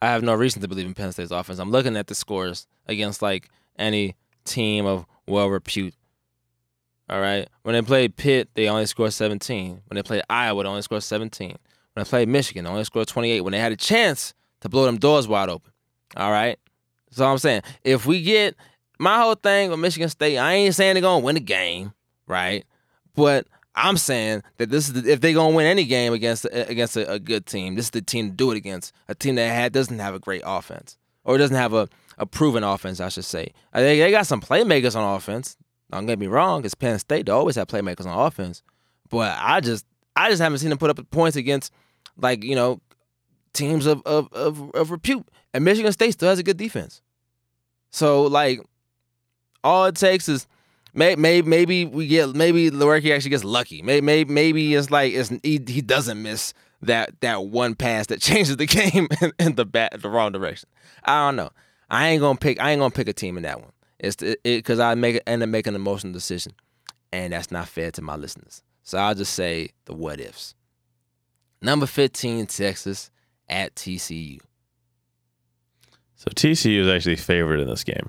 I 0.00 0.06
have 0.06 0.22
no 0.22 0.34
reason 0.34 0.62
to 0.62 0.68
believe 0.68 0.86
in 0.86 0.94
Penn 0.94 1.12
State's 1.12 1.30
offense. 1.30 1.58
I'm 1.58 1.70
looking 1.70 1.94
at 1.94 2.06
the 2.06 2.14
scores 2.14 2.66
against 2.86 3.20
like 3.20 3.50
any 3.78 4.16
team 4.44 4.86
of 4.86 5.04
well 5.26 5.48
repute. 5.48 5.94
All 7.10 7.20
right. 7.20 7.48
When 7.62 7.74
they 7.74 7.82
played 7.82 8.16
Pitt, 8.16 8.48
they 8.54 8.68
only 8.68 8.86
scored 8.86 9.12
17. 9.12 9.82
When 9.86 9.94
they 9.94 10.02
played 10.02 10.22
Iowa, 10.30 10.62
they 10.62 10.68
only 10.68 10.82
scored 10.82 11.02
17. 11.02 11.50
When 11.50 11.58
they 11.96 12.04
played 12.08 12.28
Michigan, 12.28 12.64
they 12.64 12.70
only 12.70 12.84
scored 12.84 13.08
28. 13.08 13.42
When 13.42 13.52
they 13.52 13.60
had 13.60 13.72
a 13.72 13.76
chance 13.76 14.32
to 14.62 14.70
blow 14.70 14.86
them 14.86 14.96
doors 14.96 15.28
wide 15.28 15.50
open. 15.50 15.72
All 16.16 16.30
right. 16.30 16.58
So 17.10 17.26
I'm 17.26 17.38
saying 17.38 17.60
if 17.84 18.06
we 18.06 18.22
get 18.22 18.56
my 18.98 19.20
whole 19.20 19.34
thing 19.34 19.68
with 19.68 19.78
Michigan 19.78 20.08
State, 20.08 20.38
I 20.38 20.54
ain't 20.54 20.74
saying 20.74 20.94
they're 20.94 21.02
gonna 21.02 21.24
win 21.24 21.34
the 21.34 21.40
game, 21.40 21.92
right? 22.26 22.64
But 23.14 23.46
I'm 23.76 23.98
saying 23.98 24.42
that 24.56 24.70
this 24.70 24.88
is 24.88 24.94
the, 24.94 25.12
if 25.12 25.20
they're 25.20 25.34
gonna 25.34 25.54
win 25.54 25.66
any 25.66 25.84
game 25.84 26.14
against 26.14 26.46
against 26.50 26.96
a, 26.96 27.12
a, 27.12 27.18
good 27.18 27.44
team, 27.44 27.74
this 27.74 27.86
is 27.86 27.90
the 27.90 28.00
team 28.00 28.30
to 28.30 28.34
do 28.34 28.50
it 28.50 28.56
against 28.56 28.94
a 29.06 29.14
team 29.14 29.34
that 29.34 29.48
had, 29.48 29.72
doesn't 29.72 29.98
have 29.98 30.14
a 30.14 30.18
great 30.18 30.42
offense 30.44 30.96
or 31.24 31.36
doesn't 31.36 31.56
have 31.56 31.74
a, 31.74 31.88
a 32.16 32.24
proven 32.24 32.64
offense, 32.64 33.00
I 33.00 33.10
should 33.10 33.26
say. 33.26 33.52
They, 33.74 33.98
they 33.98 34.10
got 34.10 34.26
some 34.26 34.40
playmakers 34.40 34.96
on 34.96 35.16
offense. 35.16 35.56
Don't 35.90 36.06
get 36.06 36.18
me 36.18 36.26
wrong, 36.26 36.64
it's 36.64 36.74
Penn 36.74 36.98
State. 36.98 37.26
They 37.26 37.32
always 37.32 37.56
have 37.56 37.68
playmakers 37.68 38.06
on 38.06 38.26
offense, 38.26 38.62
but 39.10 39.36
I 39.38 39.60
just 39.60 39.84
I 40.16 40.30
just 40.30 40.40
haven't 40.40 40.58
seen 40.58 40.70
them 40.70 40.78
put 40.78 40.90
up 40.90 41.10
points 41.10 41.36
against 41.36 41.72
like 42.16 42.42
you 42.42 42.54
know 42.54 42.80
teams 43.52 43.86
of 43.86 44.02
of 44.06 44.32
of, 44.32 44.70
of 44.72 44.90
repute. 44.90 45.26
And 45.52 45.64
Michigan 45.64 45.92
State 45.92 46.12
still 46.12 46.28
has 46.28 46.38
a 46.38 46.42
good 46.42 46.56
defense. 46.56 47.02
So 47.90 48.24
like, 48.24 48.60
all 49.62 49.84
it 49.86 49.96
takes 49.96 50.28
is 50.28 50.46
Maybe, 50.96 51.20
maybe, 51.20 51.46
maybe 51.46 51.84
we 51.84 52.06
get 52.06 52.34
maybe 52.34 52.70
Lewerke 52.70 53.14
actually 53.14 53.30
gets 53.30 53.44
lucky. 53.44 53.82
Maybe, 53.82 54.00
maybe, 54.00 54.32
maybe 54.32 54.74
it's 54.74 54.90
like 54.90 55.12
it's, 55.12 55.28
he, 55.42 55.60
he 55.66 55.82
doesn't 55.82 56.22
miss 56.22 56.54
that 56.80 57.20
that 57.20 57.44
one 57.44 57.74
pass 57.74 58.06
that 58.06 58.20
changes 58.22 58.56
the 58.56 58.66
game 58.66 59.06
in, 59.20 59.32
in 59.38 59.54
the 59.56 59.66
bat 59.66 60.00
the 60.00 60.08
wrong 60.08 60.32
direction. 60.32 60.70
I 61.04 61.26
don't 61.26 61.36
know. 61.36 61.50
I 61.90 62.08
ain't 62.08 62.22
gonna 62.22 62.38
pick. 62.38 62.58
I 62.60 62.70
ain't 62.70 62.80
gonna 62.80 62.90
pick 62.90 63.08
a 63.08 63.12
team 63.12 63.36
in 63.36 63.42
that 63.42 63.60
one. 63.60 63.72
It's 63.98 64.16
because 64.16 64.78
it, 64.78 64.82
I 64.82 64.94
make 64.94 65.20
end 65.26 65.42
up 65.42 65.50
making 65.50 65.74
an 65.74 65.80
emotional 65.80 66.14
decision, 66.14 66.54
and 67.12 67.34
that's 67.34 67.50
not 67.50 67.68
fair 67.68 67.90
to 67.90 68.02
my 68.02 68.16
listeners. 68.16 68.62
So 68.82 68.96
I'll 68.96 69.14
just 69.14 69.34
say 69.34 69.70
the 69.84 69.92
what 69.92 70.18
ifs. 70.18 70.54
Number 71.60 71.84
fifteen, 71.84 72.46
Texas 72.46 73.10
at 73.50 73.74
TCU. 73.74 74.40
So 76.14 76.30
TCU 76.30 76.80
is 76.80 76.88
actually 76.88 77.16
favored 77.16 77.60
in 77.60 77.68
this 77.68 77.84
game 77.84 78.08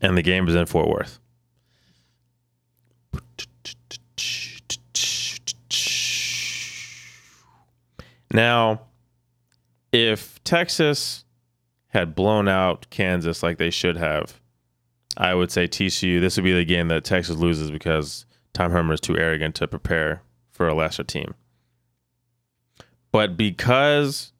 and 0.00 0.16
the 0.16 0.22
game 0.22 0.48
is 0.48 0.54
in 0.54 0.66
Fort 0.66 0.88
Worth. 0.88 1.18
Now, 8.32 8.82
if 9.92 10.42
Texas 10.44 11.24
had 11.88 12.14
blown 12.14 12.46
out 12.46 12.86
Kansas 12.90 13.42
like 13.42 13.58
they 13.58 13.70
should 13.70 13.96
have, 13.96 14.40
I 15.16 15.34
would 15.34 15.50
say 15.50 15.66
TCU, 15.66 16.20
this 16.20 16.36
would 16.36 16.44
be 16.44 16.52
the 16.52 16.64
game 16.64 16.88
that 16.88 17.04
Texas 17.04 17.36
loses 17.36 17.70
because 17.70 18.26
Tom 18.52 18.70
Herman 18.70 18.94
is 18.94 19.00
too 19.00 19.16
arrogant 19.16 19.54
to 19.56 19.66
prepare 19.66 20.22
for 20.52 20.68
a 20.68 20.74
lesser 20.74 21.04
team. 21.04 21.34
But 23.10 23.36
because 23.36 24.32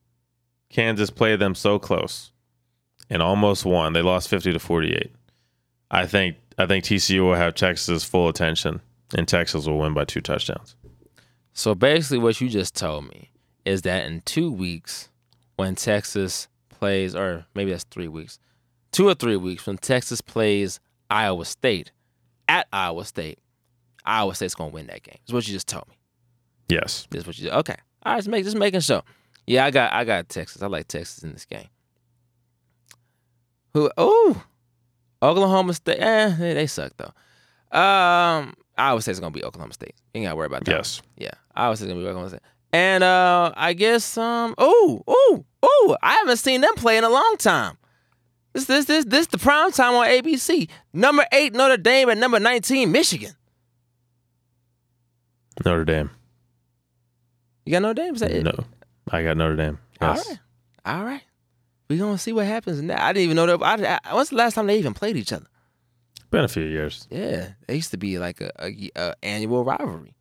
Kansas 0.69 1.11
played 1.11 1.39
them 1.39 1.55
so 1.55 1.79
close 1.79 2.33
and 3.09 3.23
almost 3.23 3.65
won, 3.65 3.95
they 3.95 4.03
lost 4.03 4.29
50 4.29 4.53
to 4.53 4.59
48. 4.59 5.13
I 5.91 6.07
think 6.07 6.37
I 6.59 6.67
think 6.67 6.85
TCU 6.85 7.21
will 7.21 7.35
have 7.35 7.55
Texas 7.55 8.05
full 8.05 8.29
attention, 8.29 8.81
and 9.17 9.27
Texas 9.27 9.67
will 9.67 9.79
win 9.79 9.95
by 9.95 10.05
two 10.05 10.21
touchdowns. 10.21 10.77
So 11.53 11.75
basically, 11.75 12.19
what 12.19 12.41
you 12.41 12.49
just 12.49 12.75
told 12.77 13.09
me 13.09 13.31
is 13.65 13.83
that 13.83 14.07
in 14.07 14.23
two 14.23 14.51
weeks, 14.53 15.09
when 15.57 15.75
Texas 15.75 16.49
plays, 16.69 17.15
or 17.15 17.47
maybe 17.55 17.71
that's 17.71 17.85
three 17.85 18.09
weeks, 18.09 18.39
two 18.93 19.09
or 19.09 19.15
three 19.15 19.37
weeks, 19.37 19.67
when 19.67 19.79
Texas 19.79 20.21
plays 20.21 20.81
Iowa 21.11 21.45
State 21.45 21.93
at 22.49 22.67
Iowa 22.73 23.05
State, 23.05 23.39
Iowa 24.05 24.35
State's 24.35 24.55
gonna 24.55 24.71
win 24.71 24.87
that 24.89 25.03
game. 25.03 25.19
Is 25.27 25.33
what 25.33 25.47
you 25.47 25.53
just 25.53 25.69
told 25.69 25.89
me. 25.89 25.97
Yes. 26.69 27.07
That's 27.11 27.27
what 27.27 27.39
you. 27.39 27.51
Okay. 27.51 27.77
All 28.05 28.13
right. 28.13 28.19
Just 28.19 28.29
make 28.29 28.45
just 28.45 28.57
making 28.57 28.81
sure. 28.81 29.03
Yeah, 29.47 29.65
I 29.65 29.71
got 29.71 29.93
I 29.93 30.05
got 30.05 30.29
Texas. 30.29 30.63
I 30.63 30.67
like 30.67 30.89
Texas 30.89 31.25
in 31.25 31.33
this 31.33 31.45
game. 31.45 31.69
Who? 33.75 33.91
Oh, 33.97 34.43
Oklahoma 35.23 35.75
State, 35.75 35.99
eh, 36.01 36.29
they 36.39 36.67
suck 36.67 36.93
though. 36.97 37.13
Um, 37.79 38.55
I 38.77 38.95
would 38.95 39.03
say 39.03 39.11
it's 39.11 39.21
gonna 39.21 39.33
be 39.33 39.45
Oklahoma 39.45 39.75
State. 39.75 39.95
You 40.15 40.21
ain't 40.21 40.27
gotta 40.27 40.37
worry 40.37 40.47
about 40.47 40.65
that. 40.65 40.75
Yes. 40.75 41.03
Yeah, 41.17 41.31
I 41.55 41.69
would 41.69 41.79
say 41.79 41.85
it's 41.85 41.93
gonna 41.93 42.01
be 42.03 42.07
Oklahoma 42.09 42.31
State. 42.31 42.43
And 42.73 43.03
uh, 43.03 43.53
I 43.57 43.73
guess 43.73 44.17
um, 44.19 44.55
oh, 44.59 45.03
oh, 45.07 45.45
oh, 45.63 45.97
I 46.03 46.15
haven't 46.15 46.37
seen 46.37 46.61
them 46.61 46.75
play 46.77 46.99
in 46.99 47.05
a 47.05 47.09
long 47.09 47.37
time. 47.39 47.77
This, 48.53 48.65
this, 48.67 48.85
this, 48.87 49.05
this, 49.05 49.27
the 49.27 49.39
prime 49.39 49.73
time 49.73 49.95
on 49.95 50.07
ABC. 50.07 50.69
Number 50.93 51.27
eight 51.33 51.53
Notre 51.55 51.77
Dame 51.77 52.09
and 52.09 52.21
number 52.21 52.39
nineteen 52.39 52.93
Michigan. 52.93 53.33
Notre 55.65 55.85
Dame. 55.85 56.11
You 57.67 57.73
got 57.73 57.83
Notre 57.83 57.95
Dame? 58.03 58.15
Is 58.15 58.21
that 58.21 58.31
it? 58.31 58.45
No, 58.45 58.65
I 59.11 59.23
got 59.25 59.37
Notre 59.37 59.57
Dame. 59.57 59.79
Yes. 60.01 60.27
All 60.27 60.33
right, 60.33 60.41
all 60.99 61.05
right. 61.05 61.23
We 61.89 61.97
gonna 61.97 62.19
see 62.19 62.33
what 62.33 62.47
happens. 62.47 62.79
And 62.79 62.93
I 62.93 63.13
didn't 63.13 63.25
even 63.25 63.37
know 63.37 63.47
that. 63.47 63.63
I, 63.63 64.11
I, 64.11 64.15
when's 64.15 64.31
the 64.31 64.37
last 64.37 64.55
time 64.55 64.67
they 64.67 64.79
even 64.79 64.95
played 64.95 65.17
each 65.17 65.33
other? 65.33 65.47
Been 66.31 66.45
a 66.45 66.49
few 66.49 66.65
years. 66.65 67.07
Yeah, 67.11 67.53
they 67.67 67.77
used 67.77 67.91
to 67.93 67.97
be 67.97 68.19
like 68.19 68.41
a, 68.41 68.51
a, 68.59 68.91
a 68.95 69.15
annual 69.23 69.65
rivalry. 69.65 70.15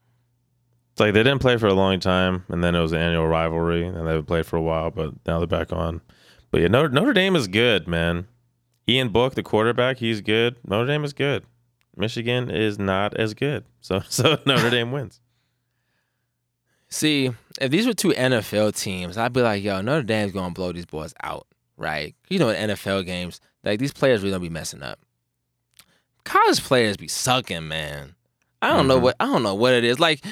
It's 0.92 1.00
like 1.02 1.14
they 1.14 1.24
didn't 1.24 1.42
play 1.42 1.58
for 1.58 1.68
a 1.68 1.74
long 1.74 2.00
time, 2.00 2.46
and 2.48 2.64
then 2.64 2.74
it 2.74 2.80
was 2.82 2.94
an 2.94 3.00
annual 3.00 3.28
rivalry, 3.28 3.86
and 3.86 4.08
they 4.08 4.22
played 4.22 4.46
for 4.46 4.56
a 4.56 4.62
while, 4.62 4.90
but 4.90 5.14
now 5.28 5.40
they're 5.40 5.48
back 5.48 5.74
on. 5.74 6.02
But 6.50 6.62
yeah, 6.62 6.70
Notre, 6.70 6.90
Notre 6.90 7.14
Dame 7.14 7.36
is 7.36 7.48
good, 7.48 7.88
man. 7.88 8.28
Ian 8.88 9.10
Book, 9.10 9.36
the 9.36 9.44
quarterback, 9.44 9.98
he's 9.98 10.22
good. 10.22 10.56
Notre 10.66 10.88
Dame 10.88 11.04
is 11.04 11.12
good. 11.12 11.44
Michigan 11.98 12.50
is 12.50 12.80
not 12.80 13.16
as 13.16 13.34
good. 13.34 13.66
So 13.82 14.02
so 14.10 14.38
Notre 14.46 14.70
Dame 14.70 14.92
wins. 14.92 15.22
See, 16.90 17.32
if 17.62 17.72
these 17.72 17.88
were 17.88 17.94
two 17.94 18.10
NFL 18.10 18.78
teams, 18.78 19.18
I'd 19.18 19.34
be 19.34 19.42
like, 19.42 19.64
yo, 19.64 19.82
Notre 19.82 20.04
Dame's 20.04 20.34
gonna 20.34 20.54
blow 20.54 20.72
these 20.74 20.86
boys 20.86 21.14
out 21.24 21.47
right? 21.78 22.16
You 22.30 22.40
know, 22.40 22.50
in 22.50 22.70
NFL 22.70 23.06
games, 23.06 23.40
like 23.64 23.80
these 23.80 23.94
players 23.94 24.22
really 24.22 24.32
don't 24.32 24.42
be 24.42 24.50
messing 24.50 24.84
up. 24.84 25.00
College 26.24 26.62
players 26.62 26.98
be 26.98 27.08
sucking, 27.08 27.68
man. 27.68 28.16
I 28.62 28.70
don't 28.70 28.80
mm-hmm. 28.80 28.88
know 28.88 28.98
what 28.98 29.16
I 29.20 29.26
don't 29.26 29.44
know 29.44 29.56
what 29.56 29.74
it 29.74 29.84
is. 29.84 30.00
Like, 30.00 30.24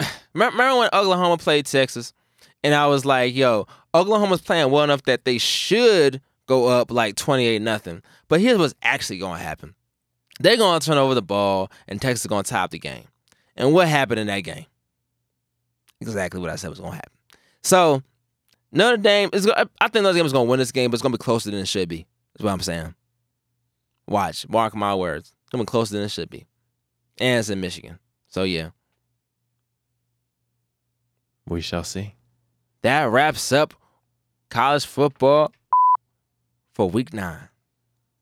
remember 0.34 0.76
when 0.76 0.90
Oklahoma 0.92 1.38
played 1.38 1.66
Texas, 1.66 2.12
and 2.62 2.74
I 2.74 2.86
was 2.86 3.04
like, 3.04 3.34
"Yo, 3.34 3.66
Oklahoma's 3.94 4.42
playing 4.42 4.70
well 4.70 4.84
enough 4.84 5.02
that 5.04 5.24
they 5.24 5.38
should 5.38 6.20
go 6.46 6.66
up 6.66 6.90
like 6.90 7.16
twenty 7.16 7.46
eight 7.46 7.62
nothing." 7.62 8.02
But 8.28 8.40
here's 8.40 8.58
what's 8.58 8.74
actually 8.82 9.18
going 9.18 9.38
to 9.38 9.44
happen: 9.44 9.74
they're 10.40 10.56
going 10.56 10.80
to 10.80 10.86
turn 10.86 10.98
over 10.98 11.14
the 11.14 11.22
ball, 11.22 11.70
and 11.86 12.00
Texas 12.00 12.22
is 12.22 12.26
going 12.26 12.44
to 12.44 12.50
top 12.50 12.70
the 12.70 12.78
game. 12.78 13.04
And 13.56 13.72
what 13.72 13.88
happened 13.88 14.20
in 14.20 14.26
that 14.28 14.40
game? 14.40 14.66
Exactly 16.00 16.40
what 16.40 16.50
I 16.50 16.56
said 16.56 16.70
was 16.70 16.78
going 16.78 16.92
to 16.92 16.96
happen. 16.96 17.12
So 17.62 18.02
Notre 18.72 18.96
Dame 18.96 19.30
is. 19.32 19.46
I 19.56 19.88
think 19.88 20.02
Notre 20.02 20.14
Dame 20.14 20.26
is 20.26 20.32
going 20.32 20.46
to 20.46 20.50
win 20.50 20.58
this 20.58 20.72
game, 20.72 20.90
but 20.90 20.94
it's 20.94 21.02
going 21.02 21.12
to 21.12 21.18
be 21.18 21.22
closer 21.22 21.50
than 21.50 21.60
it 21.60 21.68
should 21.68 21.88
be. 21.88 22.06
That's 22.34 22.44
what 22.44 22.52
I'm 22.52 22.60
saying. 22.60 22.94
Watch, 24.06 24.48
mark 24.48 24.74
my 24.74 24.94
words. 24.94 25.32
It's 25.42 25.50
going 25.50 25.64
to 25.64 25.70
be 25.70 25.70
closer 25.70 25.94
than 25.94 26.04
it 26.04 26.10
should 26.10 26.30
be, 26.30 26.46
and 27.18 27.38
it's 27.38 27.48
in 27.48 27.60
Michigan. 27.60 27.98
So 28.28 28.42
yeah, 28.42 28.70
we 31.46 31.60
shall 31.60 31.84
see. 31.84 32.14
That 32.82 33.04
wraps 33.04 33.52
up 33.52 33.74
college 34.50 34.86
football 34.86 35.52
for 36.72 36.88
Week 36.88 37.12
Nine. 37.12 37.48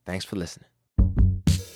Thanks 0.07 0.25
for 0.25 0.37
listening. 0.37 0.69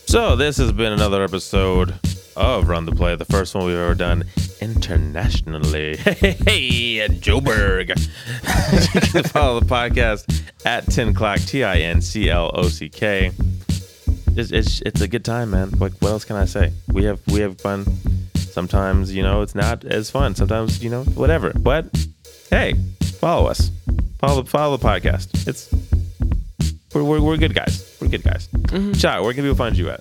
So 0.06 0.34
this 0.34 0.56
has 0.56 0.72
been 0.72 0.92
another 0.92 1.22
episode 1.22 1.94
of 2.40 2.68
Run 2.68 2.86
the 2.86 2.92
Play, 2.92 3.16
the 3.16 3.26
first 3.26 3.54
one 3.54 3.66
we've 3.66 3.76
ever 3.76 3.94
done 3.94 4.24
internationally. 4.60 5.96
Hey, 6.00 6.14
hey, 6.14 6.32
hey 6.32 7.08
Joburg. 7.08 7.90
you 8.94 9.00
can 9.00 9.22
follow 9.24 9.60
the 9.60 9.66
podcast 9.66 10.42
at 10.64 10.86
10 10.86 11.14
Clock, 11.14 11.40
T 11.40 11.62
I 11.62 11.76
N 11.76 12.00
C 12.00 12.30
L 12.30 12.50
O 12.54 12.68
C 12.68 12.88
K. 12.88 13.32
It's, 14.36 14.50
it's 14.50 14.80
it's 14.82 15.00
a 15.00 15.08
good 15.08 15.24
time, 15.24 15.50
man. 15.50 15.70
Like, 15.72 15.92
what 16.00 16.10
else 16.10 16.24
can 16.24 16.36
I 16.36 16.46
say? 16.46 16.72
We 16.88 17.04
have 17.04 17.20
we 17.26 17.40
have 17.40 17.60
fun. 17.60 17.84
Sometimes, 18.36 19.14
you 19.14 19.22
know, 19.22 19.42
it's 19.42 19.54
not 19.54 19.84
as 19.84 20.10
fun. 20.10 20.34
Sometimes, 20.34 20.82
you 20.82 20.90
know, 20.90 21.04
whatever. 21.04 21.52
But 21.52 21.86
hey, 22.48 22.74
follow 23.18 23.48
us. 23.48 23.70
Follow 24.18 24.42
follow 24.44 24.76
the 24.76 24.86
podcast. 24.86 25.46
It's 25.46 25.68
we're, 26.94 27.04
we're, 27.04 27.20
we're 27.20 27.36
good 27.36 27.54
guys. 27.54 27.96
We're 28.00 28.08
good 28.08 28.22
guys. 28.24 28.48
Mm-hmm. 28.48 28.92
Cha, 28.92 29.22
where 29.22 29.34
can 29.34 29.44
people 29.44 29.56
find 29.56 29.76
you 29.76 29.90
at? 29.90 30.00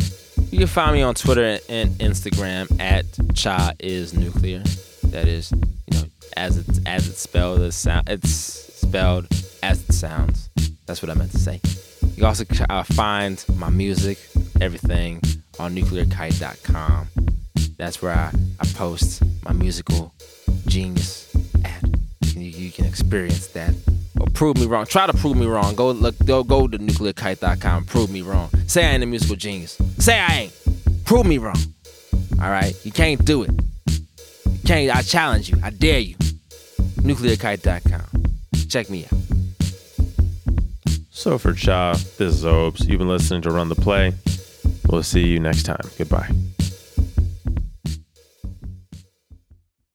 You 0.52 0.58
can 0.58 0.68
find 0.68 0.96
me 0.96 1.04
on 1.04 1.14
Twitter 1.14 1.60
and 1.70 1.92
Instagram 2.00 2.80
at 2.82 3.06
Cha 3.36 3.74
is 3.80 4.16
nuclear. 4.16 4.64
That 5.06 5.28
is, 5.28 5.52
you 5.52 6.00
know, 6.00 6.06
as 6.36 6.58
it's 6.58 6.80
as 6.88 7.08
it's 7.08 7.22
spelled, 7.22 7.62
it's, 7.62 7.76
sound, 7.76 8.10
it's 8.10 8.30
spelled 8.30 9.28
as 9.62 9.88
it 9.88 9.94
sounds. 9.94 10.50
That's 10.88 11.04
what 11.04 11.12
I 11.12 11.14
meant 11.14 11.32
to 11.32 11.38
say. 11.38 11.62
You 12.02 12.16
can 12.16 12.26
also 12.26 12.46
uh, 12.68 12.82
find 12.82 13.44
my 13.58 13.70
music, 13.70 14.18
everything 14.60 15.22
on 15.60 15.76
nuclearkite.com. 15.76 17.08
That's 17.78 18.02
where 18.02 18.14
I, 18.14 18.34
I 18.60 18.66
post 18.74 19.22
my 19.44 19.54
musical 19.54 20.14
genius 20.66 21.32
at. 21.64 21.84
You, 22.34 22.50
you 22.50 22.72
can 22.72 22.86
experience 22.86 23.48
that 23.48 23.76
or 24.20 24.28
prove 24.28 24.58
me 24.58 24.66
wrong. 24.66 24.86
Try 24.88 25.06
to 25.06 25.14
prove 25.14 25.38
me 25.38 25.46
wrong. 25.46 25.76
Go 25.76 25.92
look. 25.92 26.16
Go 26.26 26.44
go 26.44 26.68
to 26.68 26.80
nuclearkite.com. 26.80 27.86
Prove 27.86 28.10
me 28.10 28.24
wrong. 28.24 28.50
Say 28.66 28.86
I 28.86 28.94
ain't 28.94 29.04
a 29.04 29.06
musical 29.06 29.36
genius. 29.36 29.80
Say 30.00 30.20
I 30.20 30.34
ain't. 30.34 31.06
Prove 31.06 31.26
me 31.26 31.38
wrong. 31.38 31.58
All 32.42 32.50
right. 32.50 32.74
You 32.86 32.92
can't 32.92 33.24
do 33.26 33.44
it. 33.44 33.52
You 33.90 34.60
can't. 34.66 34.96
I 34.96 35.02
challenge 35.02 35.50
you. 35.50 35.58
I 35.64 35.70
dare 35.72 36.00
you. 36.00 36.16
Nuclearkite.com. 37.02 38.24
Check 38.70 38.90
me 38.90 39.06
out. 39.06 39.20
So 41.10 41.38
for 41.38 41.54
Cha, 41.54 41.94
this 41.94 42.22
is 42.34 42.46
Obes. 42.46 42.88
You've 42.88 43.00
been 43.00 43.10
listening 43.10 43.42
to 43.42 43.52
Run 43.52 43.68
the 43.68 43.76
Play. 43.76 44.14
We'll 44.90 45.04
see 45.04 45.28
you 45.28 45.40
next 45.40 45.64
time. 45.64 45.82
Goodbye. 45.98 46.30